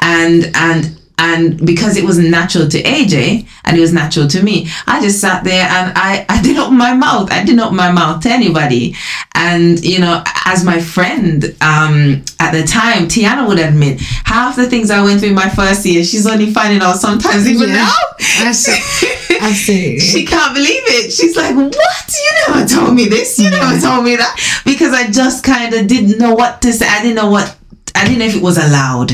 [0.00, 4.68] and and and because it wasn't natural to AJ and it was natural to me,
[4.86, 7.30] I just sat there and I, I didn't open my mouth.
[7.30, 8.94] I didn't open my mouth to anybody.
[9.34, 14.68] And, you know, as my friend um, at the time, Tiana would admit, half the
[14.68, 17.74] things I went through in my first year, she's only finding out sometimes even Yeah.
[17.76, 17.92] now.
[18.40, 19.36] Absolutely.
[19.40, 19.98] Absolutely.
[20.00, 21.12] She can't believe it.
[21.12, 21.74] She's like, "What?
[21.74, 23.38] You never told me this.
[23.38, 26.86] You never told me that." Because I just kind of didn't know what to say.
[26.86, 27.56] I didn't know what.
[27.94, 29.10] I didn't know if it was allowed.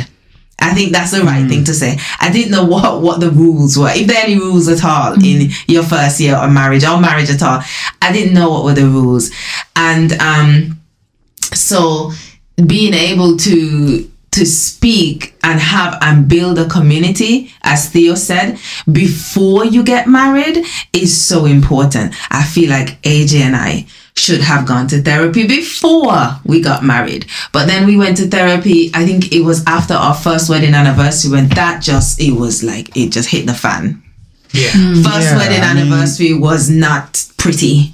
[0.60, 1.98] I think that's the right thing to say.
[2.20, 5.14] I didn't know what what the rules were, if there are any rules at all
[5.14, 7.62] in your first year of marriage or marriage at all.
[8.02, 9.30] I didn't know what were the rules,
[9.76, 10.80] and um,
[11.54, 12.12] so
[12.66, 18.58] being able to to speak and have and build a community, as Theo said,
[18.90, 22.14] before you get married is so important.
[22.30, 23.86] I feel like AJ and I
[24.18, 27.26] should have gone to therapy before we got married.
[27.52, 31.30] But then we went to therapy, I think it was after our first wedding anniversary
[31.32, 34.02] when that just, it was like, it just hit the fan.
[34.52, 34.68] Yeah.
[34.70, 37.92] First Yeah, wedding I mean- anniversary was not pretty.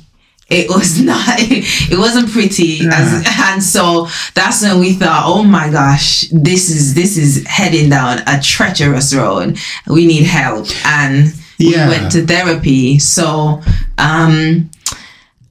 [0.51, 1.25] It was not.
[1.41, 6.93] It wasn't pretty, as, and so that's when we thought, "Oh my gosh, this is
[6.95, 9.57] this is heading down a treacherous road.
[9.87, 11.89] We need help." And Yeah.
[11.89, 12.99] we went to therapy.
[12.99, 13.63] So,
[13.97, 14.69] um,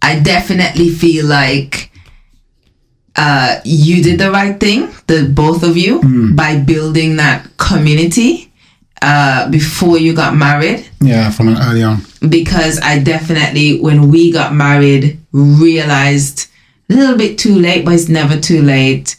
[0.04, 1.90] I definitely feel like
[3.16, 6.02] uh, you did the right thing, the both of you,
[6.36, 8.52] by building that community
[9.02, 12.02] uh, before you got married Yeah, from an early on.
[12.28, 16.48] because I definitely, when we got married, realized
[16.90, 19.16] a little bit too late, but it's never too late.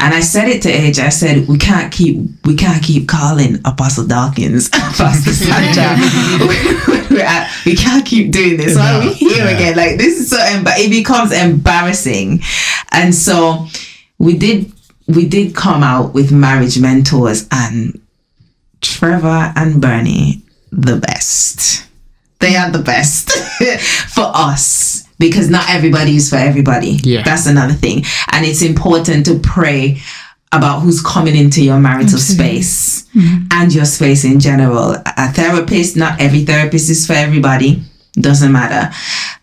[0.00, 1.04] And I said it to AJ.
[1.04, 5.82] I said we can't keep we can't keep calling Apostle Dawkins, Pastor Sandra.
[7.22, 8.76] At- we can't keep doing this.
[8.76, 9.50] Why are we here yeah.
[9.50, 9.76] again?
[9.76, 12.40] Like this is so emba- it becomes embarrassing.
[12.92, 13.66] And so
[14.18, 14.72] we did
[15.06, 18.00] we did come out with marriage mentors and
[18.80, 20.42] Trevor and Bernie
[20.72, 21.86] the best.
[22.38, 23.30] They are the best
[24.08, 24.89] for us
[25.20, 26.98] because not everybody is for everybody.
[27.02, 27.22] Yeah.
[27.22, 28.04] That's another thing.
[28.32, 29.98] And it's important to pray
[30.50, 33.46] about who's coming into your marital space mm-hmm.
[33.52, 34.96] and your space in general.
[35.06, 37.82] A therapist, not every therapist is for everybody.
[38.14, 38.92] Doesn't matter.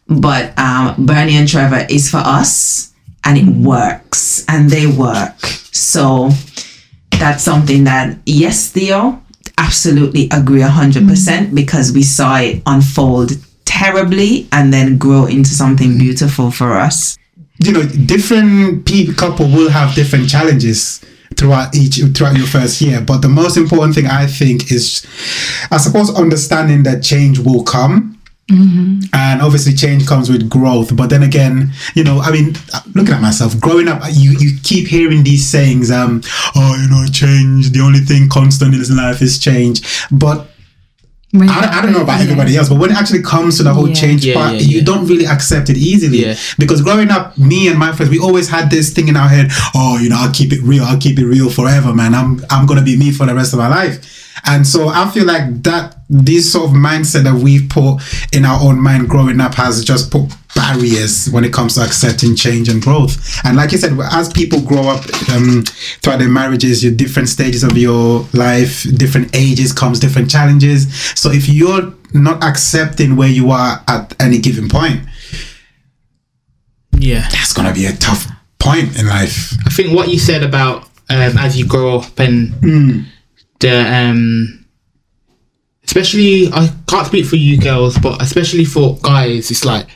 [0.08, 2.92] But um, Bernie and Trevor is for us
[3.24, 3.64] and it mm-hmm.
[3.64, 5.40] works and they work.
[5.72, 6.32] So
[7.12, 9.22] that's something that yes theo
[9.58, 11.56] absolutely agree 100% mm-hmm.
[11.56, 13.32] because we saw it unfold
[13.68, 17.18] terribly and then grow into something beautiful for us
[17.60, 21.04] you know, different pe- couple will have different challenges
[21.36, 23.02] throughout each throughout your first year.
[23.02, 25.06] But the most important thing I think is,
[25.72, 28.14] I suppose, understanding that change will come.
[29.14, 30.96] And obviously, change comes with growth.
[30.96, 32.56] But then again, you know, I mean,
[32.96, 36.22] looking at myself, growing up, you you keep hearing these sayings, um,
[36.56, 37.72] oh, you know, change.
[37.72, 39.82] The only thing constant in this life is change.
[40.12, 40.48] But
[41.36, 42.24] I, don't- I don't know about yeah.
[42.24, 43.94] everybody else, but when it actually comes to the whole Yeah.
[43.96, 46.36] change Yeah, part, you don't really accept it easily.
[46.58, 49.48] Because growing up, me and my friends, we always had this thing in our head,
[49.76, 52.16] oh, you know, I'll keep it real, I'll keep it real forever, man.
[52.16, 54.26] I'm I'm gonna be me for the rest of my life.
[54.48, 57.98] And so I feel like that this sort of mindset that we've put
[58.32, 62.34] in our own mind growing up has just put barriers when it comes to accepting
[62.36, 63.40] change and growth.
[63.44, 65.64] And like you said, as people grow up um,
[66.02, 70.88] throughout their marriages, your different stages of your life, different ages comes different challenges.
[71.20, 75.02] So if you're not accepting where you are at any given point,
[76.98, 77.28] Yeah.
[77.30, 78.28] that's gonna be a tough
[78.60, 79.54] point in life.
[79.66, 83.06] I think what you said about um, as you grow up and
[83.60, 84.66] the um,
[85.84, 89.88] especially I can't speak for you girls, but especially for guys, it's like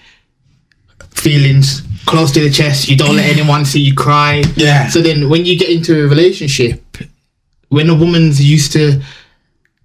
[1.12, 2.90] feelings close to the chest.
[2.90, 4.44] You don't let anyone see you cry.
[4.56, 4.88] Yeah.
[4.90, 6.84] So then when you get into a relationship,
[7.70, 9.02] when a woman's used to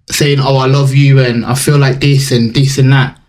[0.09, 3.19] saying, "Oh, I love you," and I feel like this and this and that,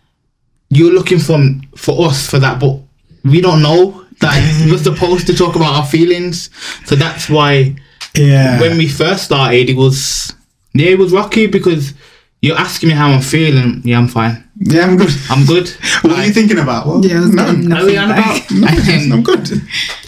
[0.70, 2.78] you're looking from for us for that, but
[3.24, 6.51] we don't know that we're supposed to talk about our feelings.
[6.86, 7.76] So that's why
[8.16, 8.61] Yeah.
[8.61, 10.32] when we first started, it was
[10.75, 11.95] yeah, it was rocky because
[12.41, 13.83] you're asking me how I'm feeling.
[13.85, 14.45] Yeah, I'm fine.
[14.61, 15.11] yeah, I'm good.
[15.31, 15.69] I'm good.
[16.03, 16.87] what are you thinking about?
[16.87, 18.51] Well, Yeah, I no, getting What are we nothing on about?
[18.51, 19.51] And I'm good.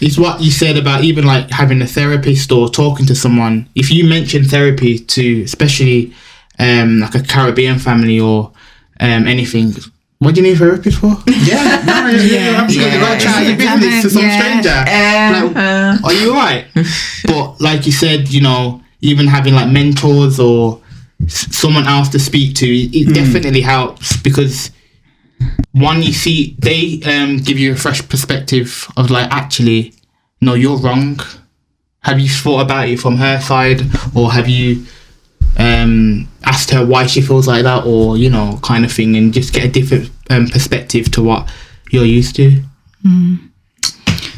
[0.00, 3.68] it's what you said about even like having a therapist or talking to someone.
[3.74, 6.12] If you mention therapy to, especially
[6.60, 8.52] um, like a Caribbean family or
[9.00, 9.72] um, anything,
[10.18, 11.16] what do you need therapy for?
[11.26, 12.60] Yeah, no, yeah, yeah, Yeah.
[12.62, 12.98] absolutely.
[12.98, 13.76] Yeah, Right, trying to Yeah.
[13.76, 14.38] business to some Yeah.
[14.38, 14.78] stranger.
[15.56, 16.66] Like, are you alright?
[17.24, 20.80] but like you said, you know, even having like mentors or
[21.24, 24.70] s- someone else to speak to, it it definitely helps because
[25.72, 29.94] one, you see, they um, give you a fresh perspective of like, actually,
[30.40, 31.18] no, you're wrong.
[32.00, 33.82] Have you thought about it from her side,
[34.14, 34.84] or have you
[35.58, 39.32] um, asked her why she feels like that, or you know, kind of thing, and
[39.32, 41.50] just get a different um, perspective to what
[41.90, 42.62] you're used to?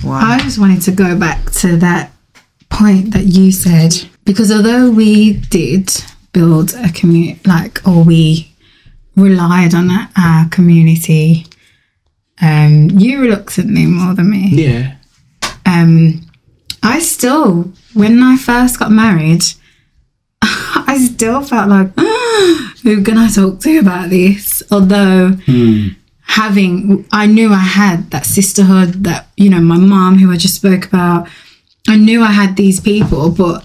[0.05, 2.13] I just wanted to go back to that
[2.69, 3.95] point that you said
[4.25, 5.91] because although we did
[6.33, 8.53] build a community, like, or we
[9.17, 11.47] relied on our community,
[12.41, 14.49] um, you reluctantly more than me.
[14.53, 14.97] Yeah.
[15.67, 16.23] Um,
[16.83, 19.45] I still, when I first got married,
[20.43, 21.95] I still felt like,
[22.83, 24.63] who can I talk to about this?
[24.71, 25.37] Although
[26.23, 30.57] having, I knew I had that sisterhood that, you know, my mom, who I just
[30.57, 31.29] spoke about,
[31.89, 33.65] I knew I had these people, but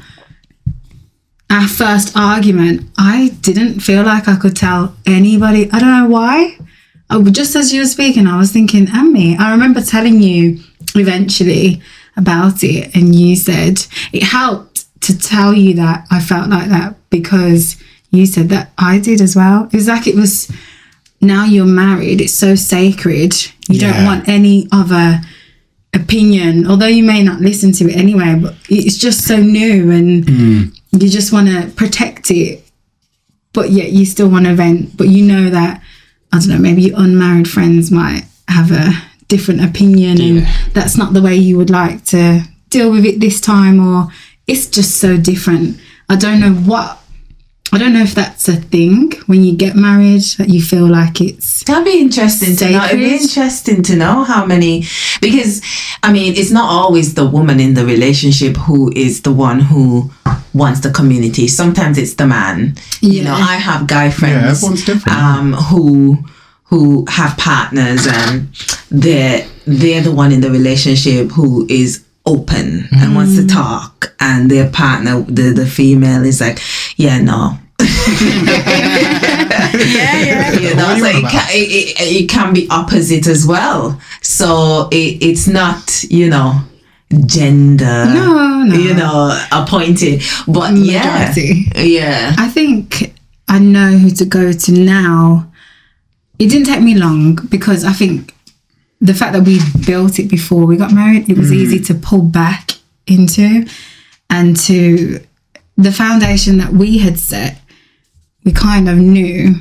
[1.49, 5.69] our first argument, I didn't feel like I could tell anybody.
[5.71, 6.57] I don't know why.
[7.09, 10.59] I, just as you were speaking, I was thinking, Emmy, I remember telling you
[10.95, 11.81] eventually
[12.17, 16.95] about it, and you said it helped to tell you that I felt like that
[17.09, 17.77] because
[18.11, 19.65] you said that I did as well.
[19.71, 20.51] It was like it was
[21.21, 23.33] now you're married, it's so sacred.
[23.69, 23.93] You Yeah.
[23.93, 25.21] don't want any other
[25.93, 30.27] opinion, although you may not listen to it anyway, but it's just so new and
[30.29, 30.63] hmm.
[30.91, 32.63] You just want to protect it,
[33.53, 34.97] but yet you still want to vent.
[34.97, 35.81] But you know that,
[36.31, 38.91] I don't know, maybe your unmarried friends might have a
[39.27, 43.41] different opinion and that's not the way you would like to deal with it this
[43.41, 44.07] time, or
[44.47, 45.79] it's just so different.
[46.09, 46.99] I don't know what.
[47.77, 51.21] I don't know if that's a thing when you get married that you feel like
[51.21, 52.85] it's That'd be interesting to know.
[52.85, 54.85] It'd be interesting to know how many,
[55.21, 55.61] because
[56.01, 60.09] I mean, it's not always the woman in the relationship who is the one who
[60.55, 61.47] wants the community.
[61.47, 62.77] Sometimes it's the man.
[63.01, 65.15] You know, I have guy friends everyone's different.
[65.15, 66.17] um, who
[66.63, 68.49] who have partners and
[68.89, 74.49] they're they're the one in the relationship who is open and wants to talk and
[74.49, 76.59] their partner the the female is like
[76.97, 77.87] yeah no yeah
[79.73, 83.99] yeah you know, you so it can, it, it, it can be opposite as well.
[84.21, 86.59] So it, it's not, you know,
[87.25, 88.75] gender, No, no.
[88.75, 90.23] you know, appointed.
[90.47, 91.65] But yeah, Majority.
[91.75, 93.13] yeah, I think
[93.47, 95.51] I know who to go to now.
[96.39, 98.33] It didn't take me long because I think
[99.01, 101.55] the fact that we built it before we got married, it was mm.
[101.55, 102.71] easy to pull back
[103.05, 103.65] into
[104.29, 105.19] and to
[105.77, 107.61] the foundation that we had set.
[108.47, 109.55] We kind of knew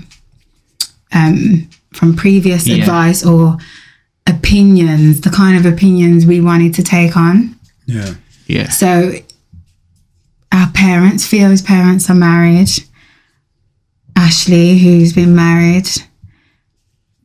[1.12, 2.76] um, from previous Yeah.
[2.76, 3.56] advice or
[4.28, 7.56] opinions, the kind of opinions we wanted to take on.
[7.86, 8.14] Yeah.
[8.46, 8.68] Yeah.
[8.70, 9.12] So
[10.52, 12.70] our parents, Theo's parents are married.
[14.14, 15.88] Ashley, who's been married,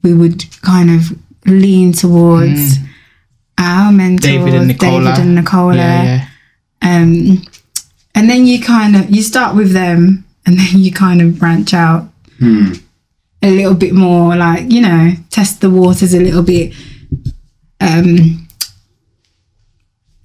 [0.01, 2.77] we would kind of lean towards
[3.59, 5.03] our mentors, David and Nicola.
[5.11, 5.75] David and Nicola.
[5.75, 6.27] Yeah, yeah.
[6.81, 7.43] Um,
[8.15, 11.73] and then you kind of you start with them, and then you kind of branch
[11.73, 12.09] out
[13.41, 16.73] a little bit more, like you know, test the waters a little bit.
[17.79, 18.47] Um,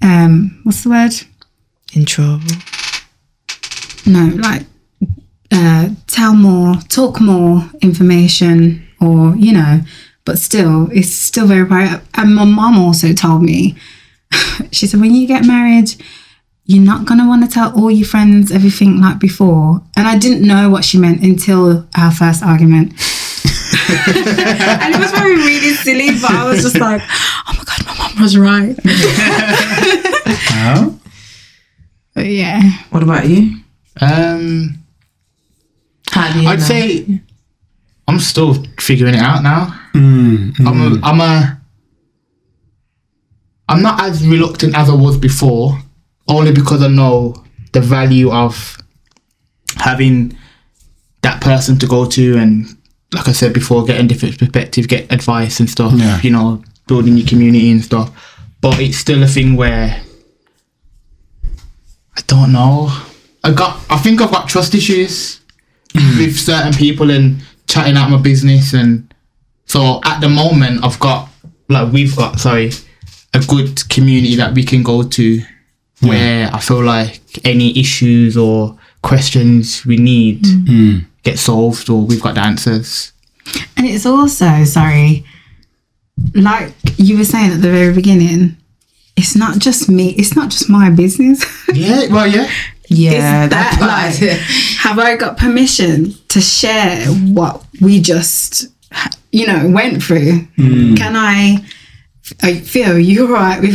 [0.03, 1.13] um, what's the word?
[1.97, 2.45] in trouble.
[4.05, 4.67] no, like
[5.51, 9.81] uh, tell more, talk more information, or you know,
[10.25, 12.03] but still, it's still very private.
[12.15, 13.77] And my mom also told me,
[14.71, 15.91] she said, when you get married,
[16.67, 19.81] you're not gonna want to tell all your friends everything like before.
[19.97, 22.91] And I didn't know what she meant until our first argument.
[23.89, 27.97] and it was probably really silly, but I was just like, oh my god, my
[27.99, 28.77] mom was right.
[30.53, 30.99] Oh?
[32.15, 32.63] But yeah.
[32.89, 33.59] What about you?
[34.01, 34.79] Um,
[36.11, 36.65] How do you I'd know?
[36.65, 37.21] say
[38.09, 39.79] I'm still figuring it out now.
[39.95, 41.61] Mm, I'm a, I'm a,
[43.69, 45.79] I'm not as reluctant as I was before,
[46.29, 48.79] only because I know the value of
[49.77, 50.37] having
[51.23, 52.67] that person to go to and,
[53.13, 55.93] like I said before, getting different perspective, get advice and stuff.
[55.95, 56.21] Yeah.
[56.23, 58.11] You know, building your community and stuff.
[58.61, 60.03] But it's still a thing where
[62.17, 62.89] I don't know.
[63.45, 63.81] I got.
[63.91, 65.41] I think I've got trust issues
[65.97, 66.19] mm.
[66.19, 69.13] with certain people and chatting out my business and
[69.67, 71.29] so at the moment I've got
[71.69, 72.71] like we've got sorry
[73.35, 75.43] a good community that we can go to
[76.01, 81.05] where I feel like any issues or questions we need mm.
[81.23, 83.13] get solved or we've got the answers.
[83.77, 85.25] And it's also, sorry,
[86.35, 88.57] like you were saying at the very beginning,
[89.17, 91.45] it's not just me, it's not just my business.
[91.75, 92.51] Yeah, well yeah.
[92.89, 94.21] yeah, Is that that part.
[94.21, 94.41] like,
[94.79, 98.67] have I got permission to share what we just,
[99.31, 100.47] you know, went through?
[100.59, 100.97] Mm.
[100.97, 101.65] Can I?
[102.43, 103.75] I feel you're right with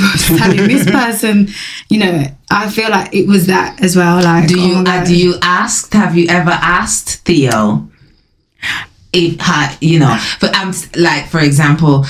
[0.68, 1.50] this person,
[1.90, 4.22] you know, I feel like it was that as well.
[4.22, 5.92] Like, Do you uh, do you ask?
[5.94, 7.90] Have you ever asked Theo?
[9.14, 12.06] If ha, you know, but I'm like, for example,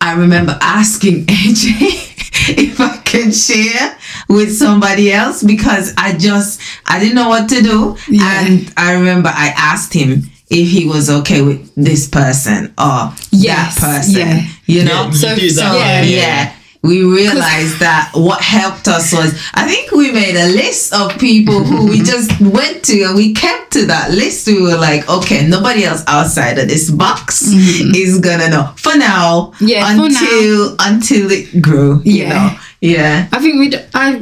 [0.00, 3.96] I remember asking AJ if I can share
[4.28, 8.46] with somebody else because I just I didn't know what to do, Yeah.
[8.46, 13.76] and I remember I asked him if he was okay with this person or Yes,
[13.80, 14.14] that person.
[14.20, 14.46] yeah.
[14.66, 16.02] You know, Yeah, so do that, so yeah.
[16.02, 16.52] yeah
[16.82, 21.62] we realized that what helped us was I think we made a list of people
[21.62, 24.46] who we just went to and we kept to that list.
[24.48, 29.52] We were like, okay, nobody else outside of this box is gonna know for now.
[29.56, 29.68] Mm-hmm.
[29.68, 32.02] Yeah, for until until it grew.
[32.04, 32.28] You Yeah.
[32.32, 32.58] know.
[32.80, 33.28] Yeah.
[33.32, 34.20] I think we I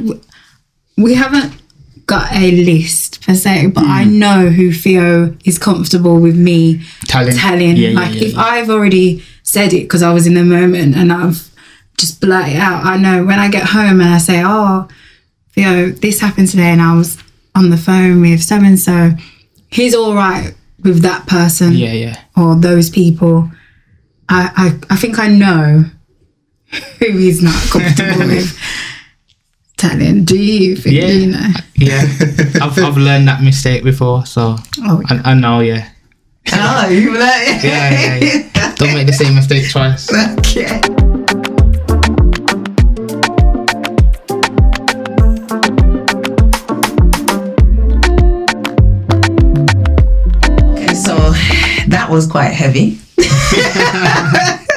[0.97, 1.53] we haven't
[2.05, 7.35] got a list per se, but I know who Theo is comfortable with me Telling.
[7.35, 7.75] telling.
[7.77, 8.41] Yeah, yeah, like yeah, if yeah.
[8.43, 11.49] I've already said it because I was in the moment and I've
[11.97, 14.87] just blurted it out, I know when I get home and I say, "Oh,
[15.55, 17.17] you know, this happened today," and I was
[17.53, 19.11] on the phone with so and so.
[19.69, 22.15] He's all right with that person Yeah, yeah.
[22.35, 23.49] or those people.
[24.29, 24.49] I,
[24.89, 25.85] I, I think I know
[26.99, 28.57] who he's not comfortable with
[29.77, 30.23] telling.
[30.25, 31.07] Do you think Yeah.
[31.07, 31.47] you know?
[31.75, 32.01] Yeah.
[32.61, 35.89] I've, I've learned that mistake before, so Oh, I, I know, yeah.
[36.53, 38.75] Oh, you like Yeah, yeah, yeah.
[38.75, 40.11] Don't make the same mistake twice.
[40.39, 40.81] Okay.
[50.73, 51.15] Okay, so
[51.87, 52.99] that was quite heavy.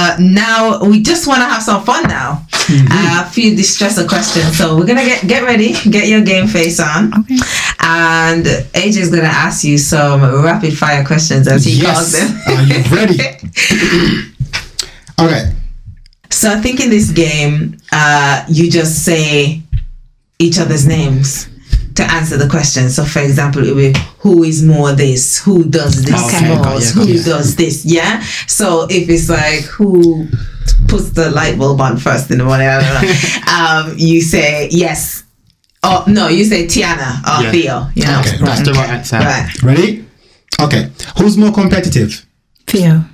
[0.00, 2.46] uh, now we just want to have some fun now.
[2.72, 4.56] Uh, a few distressor questions.
[4.56, 7.36] So we're gonna get get ready, get your game face on, Okay.
[7.80, 8.44] and
[8.80, 12.28] AJ is gonna ask you some rapid fire questions as he calls them.
[12.46, 13.18] Are you ready?
[15.20, 15.52] okay.
[16.30, 19.62] So I think in this game, uh, you just say
[20.38, 21.48] each other's names
[22.00, 22.90] to answer the question.
[22.90, 26.62] So for example, it will be who is more this, who does this Okay, more,
[26.64, 27.22] got you, who got you.
[27.22, 28.20] does this, yeah.
[28.46, 30.26] So if it's like who
[30.88, 33.88] puts the light bulb on first in the morning, I don't know.
[33.92, 35.24] um, you say yes.
[35.82, 37.52] Oh no, you say Tiana or Yeah.
[37.52, 37.86] Theo.
[37.94, 39.16] You know, Okay, That's the right answer.
[39.18, 39.62] right.
[39.62, 40.04] Ready?
[40.60, 40.90] Okay.
[41.18, 42.26] Who's more competitive?
[42.66, 43.04] Theo.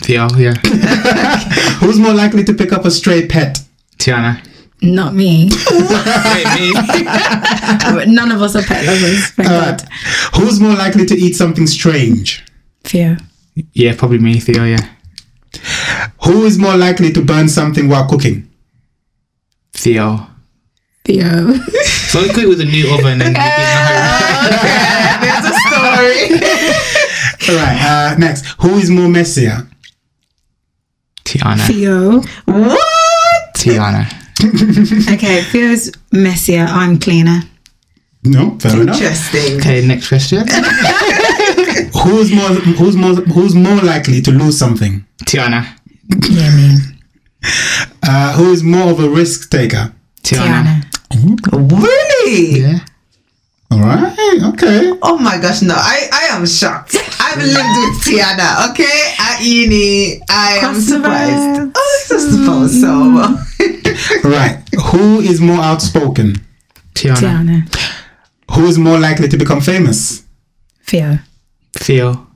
[0.00, 0.54] Theo, yeah.
[1.80, 3.60] Who's more likely to pick up a stray pet?
[3.98, 4.40] Tiana.
[4.80, 5.48] Not me.
[5.70, 6.72] Me?
[8.06, 9.26] None of us are pet lovers.
[9.30, 9.82] Thank Uh, God.
[10.36, 12.44] who's more likely to eat something strange?
[12.84, 13.16] Theo.
[13.72, 14.88] Yeah, probably me, Theo, yeah.
[16.24, 18.48] Who is more likely to burn something while cooking?
[19.72, 20.26] Theo.
[21.04, 21.54] Theo.
[22.10, 23.38] So we cook with a new oven and we didn't
[25.22, 26.38] There's a story.
[27.48, 27.78] All right.
[27.82, 29.66] Uh, next, who is more messier?
[31.24, 31.66] Tiana.
[31.66, 32.20] Theo.
[32.44, 33.54] what?
[33.56, 34.06] Tiana.
[35.14, 36.64] Okay, Theo's messier.
[36.68, 37.42] I'm cleaner.
[38.24, 38.96] No, fair enough.
[38.96, 39.58] Interesting.
[39.58, 40.46] Okay, next question.
[42.02, 42.48] Who's more?
[42.78, 43.14] Who's more?
[43.14, 45.04] Who's more likely to lose something?
[45.24, 45.66] Tiana.
[46.28, 46.76] Yeah, me.
[48.02, 49.92] Uh, who is more of a risk taker?
[50.22, 50.82] Tiana.
[51.10, 51.82] Tiana.
[51.82, 52.60] Really?
[52.60, 52.78] Yeah.
[53.70, 54.14] All right.
[54.54, 54.92] Okay.
[55.02, 56.96] Oh my gosh, no, I, I am shocked.
[57.20, 59.14] I've lived with Tiana, okay?
[59.18, 61.72] At uni, I am surprised.
[61.74, 63.74] Oh, I suppose so.
[64.24, 64.62] Right.
[64.90, 66.36] Who is more outspoken?
[66.94, 67.16] Tiana.
[67.16, 67.62] Tiana.
[68.52, 70.24] Who is more likely to become famous?
[70.84, 71.18] Theo.
[71.74, 72.26] Theo.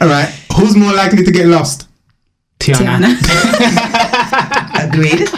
[0.00, 0.28] All right.
[0.56, 1.88] Who's more likely to get lost?
[2.60, 3.14] Tiana.
[3.16, 4.84] Tiana.
[4.88, 5.28] Agreed.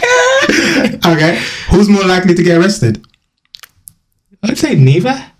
[1.05, 1.41] Okay.
[1.69, 3.05] Who's more likely to get arrested?
[4.43, 5.31] I'd say neither.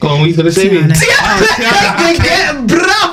[0.00, 0.70] Go on, we for the same.
[0.70, 0.94] Tiana.
[2.68, 3.10] Bro!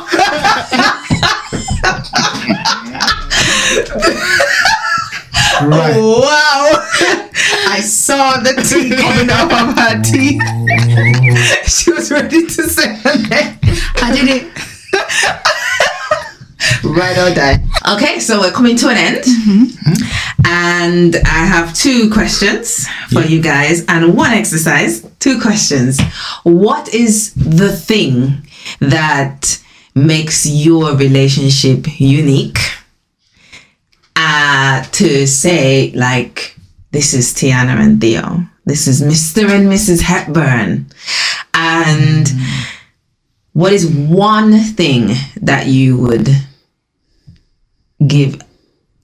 [5.61, 5.93] Right.
[5.95, 7.27] Oh, wow!
[7.67, 10.41] I saw the tea coming out of her teeth.
[11.67, 13.57] she was ready to say her name.
[13.95, 14.53] I did it.
[16.83, 17.63] Right or die.
[17.95, 19.23] Okay, so we're coming to an end.
[19.23, 20.45] Mm-hmm.
[20.45, 25.01] And I have two questions for you guys and one exercise.
[25.19, 25.99] Two questions.
[26.43, 28.47] What is the thing
[28.79, 29.61] that
[29.95, 32.59] makes your relationship unique?
[34.29, 36.57] Uh, to say, like,
[36.91, 38.41] this is Tiana and Theo.
[38.65, 39.49] This is Mr.
[39.49, 40.01] and Mrs.
[40.01, 40.85] Hepburn.
[41.53, 42.27] And
[43.53, 46.27] what is one thing that you would
[48.05, 48.41] give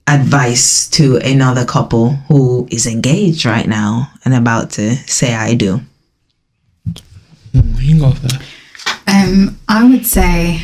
[0.06, 5.80] advice to another couple who is engaged right now and about to say I do?
[7.54, 8.36] You can go first.
[9.06, 10.60] Um, I would say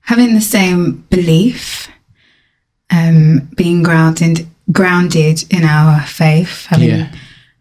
[0.00, 1.88] having the same belief,
[2.90, 7.12] um, being grounded grounded in our faith, having Yeah.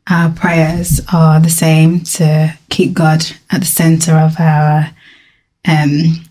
[0.10, 4.90] our prayers are the same to keep God at the center of our
[5.68, 6.26] um,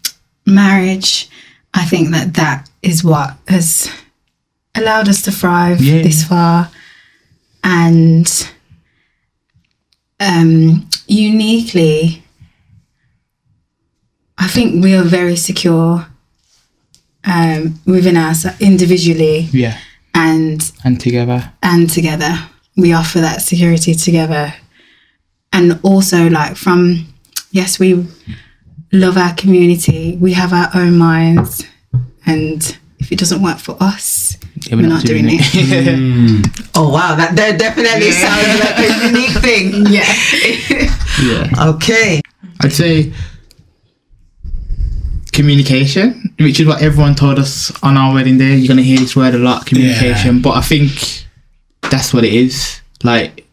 [0.47, 1.29] marriage.
[1.73, 3.89] I think that that is what has
[4.75, 6.03] allowed us to thrive Yeah.
[6.03, 6.71] this far,
[7.63, 8.27] and
[10.21, 12.23] um, uniquely.
[14.37, 16.07] I think we are very secure
[17.27, 19.77] um, within us individually Yeah.
[20.15, 21.53] and And together.
[21.63, 22.39] and together.
[22.77, 24.53] We offer that security together.
[25.53, 27.07] And also, like, from
[27.53, 28.05] yes, we
[28.93, 31.65] love our community, we have our own minds.
[32.27, 34.37] And if it doesn't work for us,
[34.67, 36.51] Yeah, we're, not, doing, it.
[36.75, 39.87] Oh wow, that, that definitely sounds like a unique thing.
[39.93, 40.13] yeah.
[41.23, 41.69] yeah.
[41.75, 42.21] Okay.
[42.61, 43.13] I'd say
[45.33, 48.57] communication, which is what everyone told us on our wedding day.
[48.57, 50.41] You're gonna hear this word a lot, communication.
[50.43, 51.27] But I think
[51.91, 52.81] that's what it is.
[53.03, 53.47] Like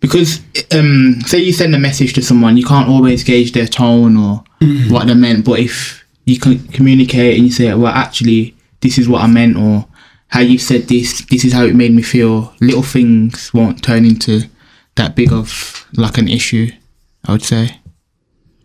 [0.00, 0.40] because
[0.72, 4.44] um say you send a message to someone, you can't always gauge their tone or
[4.88, 5.44] what they meant.
[5.44, 9.56] But if you can communicate and you say, Well actually this is what I meant
[9.56, 9.86] or
[10.28, 14.04] how you said this, this is how it made me feel, little things won't turn
[14.04, 14.42] into
[14.96, 16.70] that big of like an issue,
[17.24, 17.80] I would say.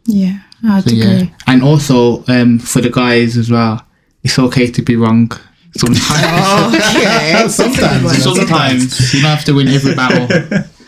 [0.05, 0.39] Yeah.
[0.63, 3.85] I'd So, yeah, and also um, for the guys as well,
[4.23, 5.31] it's okay to be wrong
[5.77, 6.75] sometimes.
[6.75, 7.47] Okay.
[7.49, 10.27] sometimes, you sometimes you don't have to win every battle.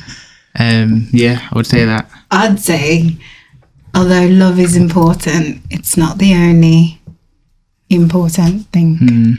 [0.60, 2.12] Um, yeah, I would say that.
[2.30, 3.16] I'd say,
[3.96, 7.00] although love is important, it's not the only
[7.90, 8.98] important thing.
[8.98, 9.34] Hmm.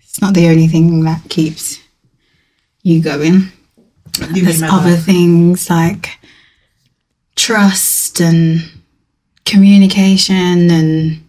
[0.00, 1.80] It's not the only thing that keeps
[2.82, 3.52] you going.
[4.32, 6.18] There's other things like
[7.36, 8.62] trust and
[9.44, 11.20] communication and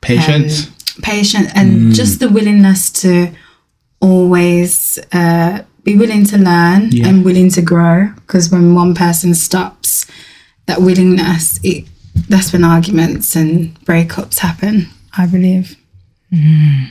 [0.00, 0.66] Patience.
[0.66, 1.90] Um, patience and hmm.
[1.90, 3.32] just the willingness to
[4.00, 7.08] always uh, be willing to learn Yeah.
[7.08, 10.06] and willing to grow because when one person stops
[10.66, 11.86] that willingness it
[12.28, 15.76] that's when arguments and breakups happen i believe
[16.30, 16.84] hmm.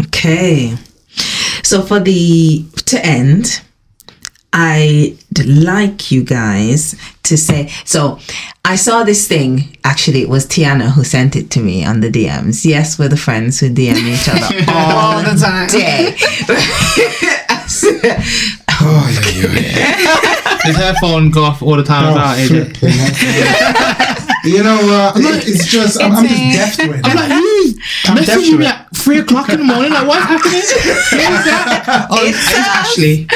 [0.00, 0.76] Okay.
[1.62, 3.62] So for the to end,
[4.52, 8.18] I'd like you guys to say so
[8.64, 9.76] I saw this thing.
[9.82, 12.64] Actually, it was Tiana who sent it to me on the DMs.
[12.64, 16.14] Yes, we're the friends who DM each other all the time day.
[18.84, 20.58] Oh, yeah, yeah.
[20.64, 22.16] Does her phone go off all the time?
[22.16, 22.78] as well, it?
[24.44, 27.00] you know, uh, it's just, I'm, I'm just deaf to it.
[27.04, 27.30] I'm like,
[28.06, 29.92] I'm deaf messaging me at three o'clock in the morning.
[29.92, 30.60] Like, what's happening?
[30.60, 32.06] Who's that?
[32.10, 33.26] Oh, it's, it's Ashley.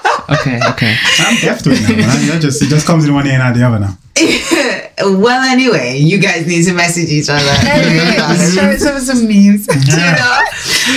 [0.30, 0.96] okay, okay.
[1.18, 2.26] I'm deaf to it now, man.
[2.26, 3.98] You're just, it just comes in one ear and out the other now.
[5.18, 7.40] well, anyway, you guys need to message each other.
[8.54, 10.40] show some some memes you know?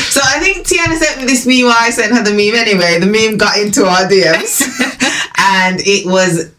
[0.10, 1.66] So I think Tiana sent me this meme.
[1.66, 3.00] While I sent her the meme anyway.
[3.00, 4.62] The meme got into our DMs,
[5.38, 6.52] and it was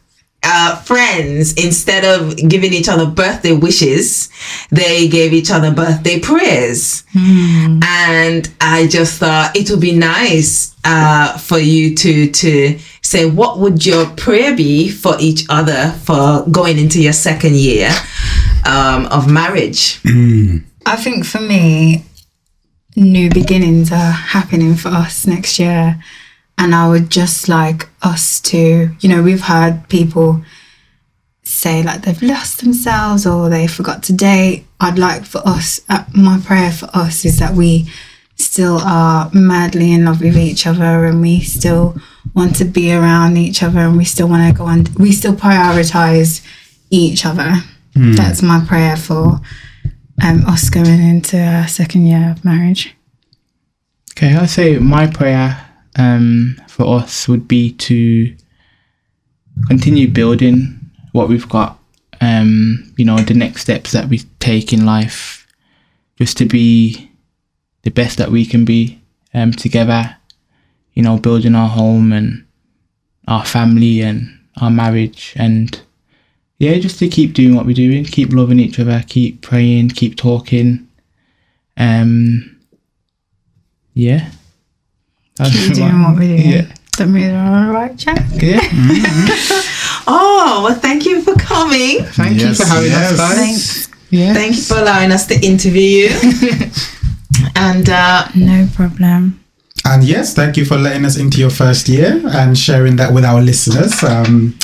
[0.42, 1.52] uh, friends.
[1.54, 4.28] Instead of giving each other birthday wishes,
[4.70, 7.04] they gave each other birthday prayers.
[7.82, 13.58] And I just thought it would be nice uh, for you to to say what
[13.58, 17.90] would your prayer be for each other for going into your second year
[18.66, 20.00] um, of marriage.
[20.86, 22.04] i think for me
[22.96, 26.02] new beginnings are happening for us next year
[26.58, 30.42] and i would just like us to you know we've had people
[31.48, 34.66] say like they've lost themselves or they forgot to date.
[34.80, 37.90] I'd like for us uh, my prayer for us is that we
[38.36, 41.96] still are madly in love with each other and we still
[42.34, 45.34] want to be around each other and we still want to go on we still
[45.34, 46.46] prioritize
[46.90, 47.54] each other.
[47.94, 49.40] That's my prayer for
[50.22, 52.94] um, us going into our second year of marriage.
[54.12, 55.67] Okay, I'd say my prayer
[55.98, 58.34] um, for us would be to
[59.66, 60.78] continue building
[61.12, 61.78] what we've got.
[62.20, 65.46] Um, you know, the next steps that we take in life,
[66.16, 67.10] just to be
[67.82, 69.00] the best that we can be
[69.34, 70.16] um, together.
[70.94, 72.44] You know, building our home and
[73.28, 75.80] our family and our marriage, and
[76.58, 80.16] yeah, just to keep doing what we're doing, keep loving each other, keep praying, keep
[80.16, 80.88] talking.
[81.76, 82.58] Um,
[83.94, 84.30] yeah.
[85.38, 86.66] That's keep doing what we're doing Yeah.
[86.98, 88.60] that we're on the right track Yeah.
[90.10, 92.02] Oh, well, thank you for coming.
[92.04, 93.12] Thank Yes, you for having yes.
[93.12, 93.36] us, guys.
[93.36, 93.88] Thanks.
[94.10, 94.32] Yeah.
[94.32, 96.10] Thank you for allowing us to interview you.
[97.56, 99.38] and uh, no problem
[99.84, 103.24] And yes, thank you for letting us into your first year and sharing that with
[103.24, 104.02] our listeners.
[104.02, 104.54] Um,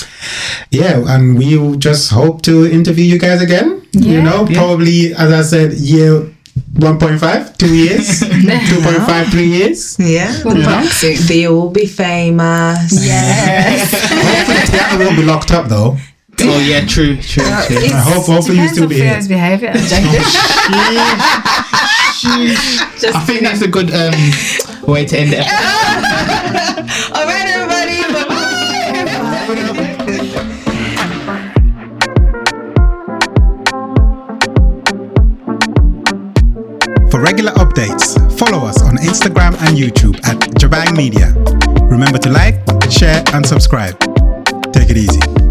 [0.70, 3.82] yeah, and we'll just hope to interview you guys again.
[3.92, 4.22] You Yeah.
[4.22, 6.33] know, probably, as I said, year
[6.74, 9.96] 1.5, two years, 2.5, three years.
[9.98, 10.56] yeah, We'll
[11.28, 12.92] they will be famous.
[13.04, 13.92] Yes.
[13.92, 15.96] Hopefully, Tiana won't be locked up though.
[16.40, 17.76] Oh yeah, true, true, true.
[17.78, 19.20] I hope, hopefully, you still be here.
[19.28, 19.70] behavior.
[23.14, 24.14] I think that's a good um,
[24.90, 25.46] way to end it.
[25.46, 27.16] episode.
[27.16, 27.73] All right, everybody.
[37.14, 41.32] For regular updates, follow us on Instagram and YouTube at Jabang Media.
[41.86, 42.56] Remember to like,
[42.90, 43.96] share, and subscribe.
[44.72, 45.43] Take it easy.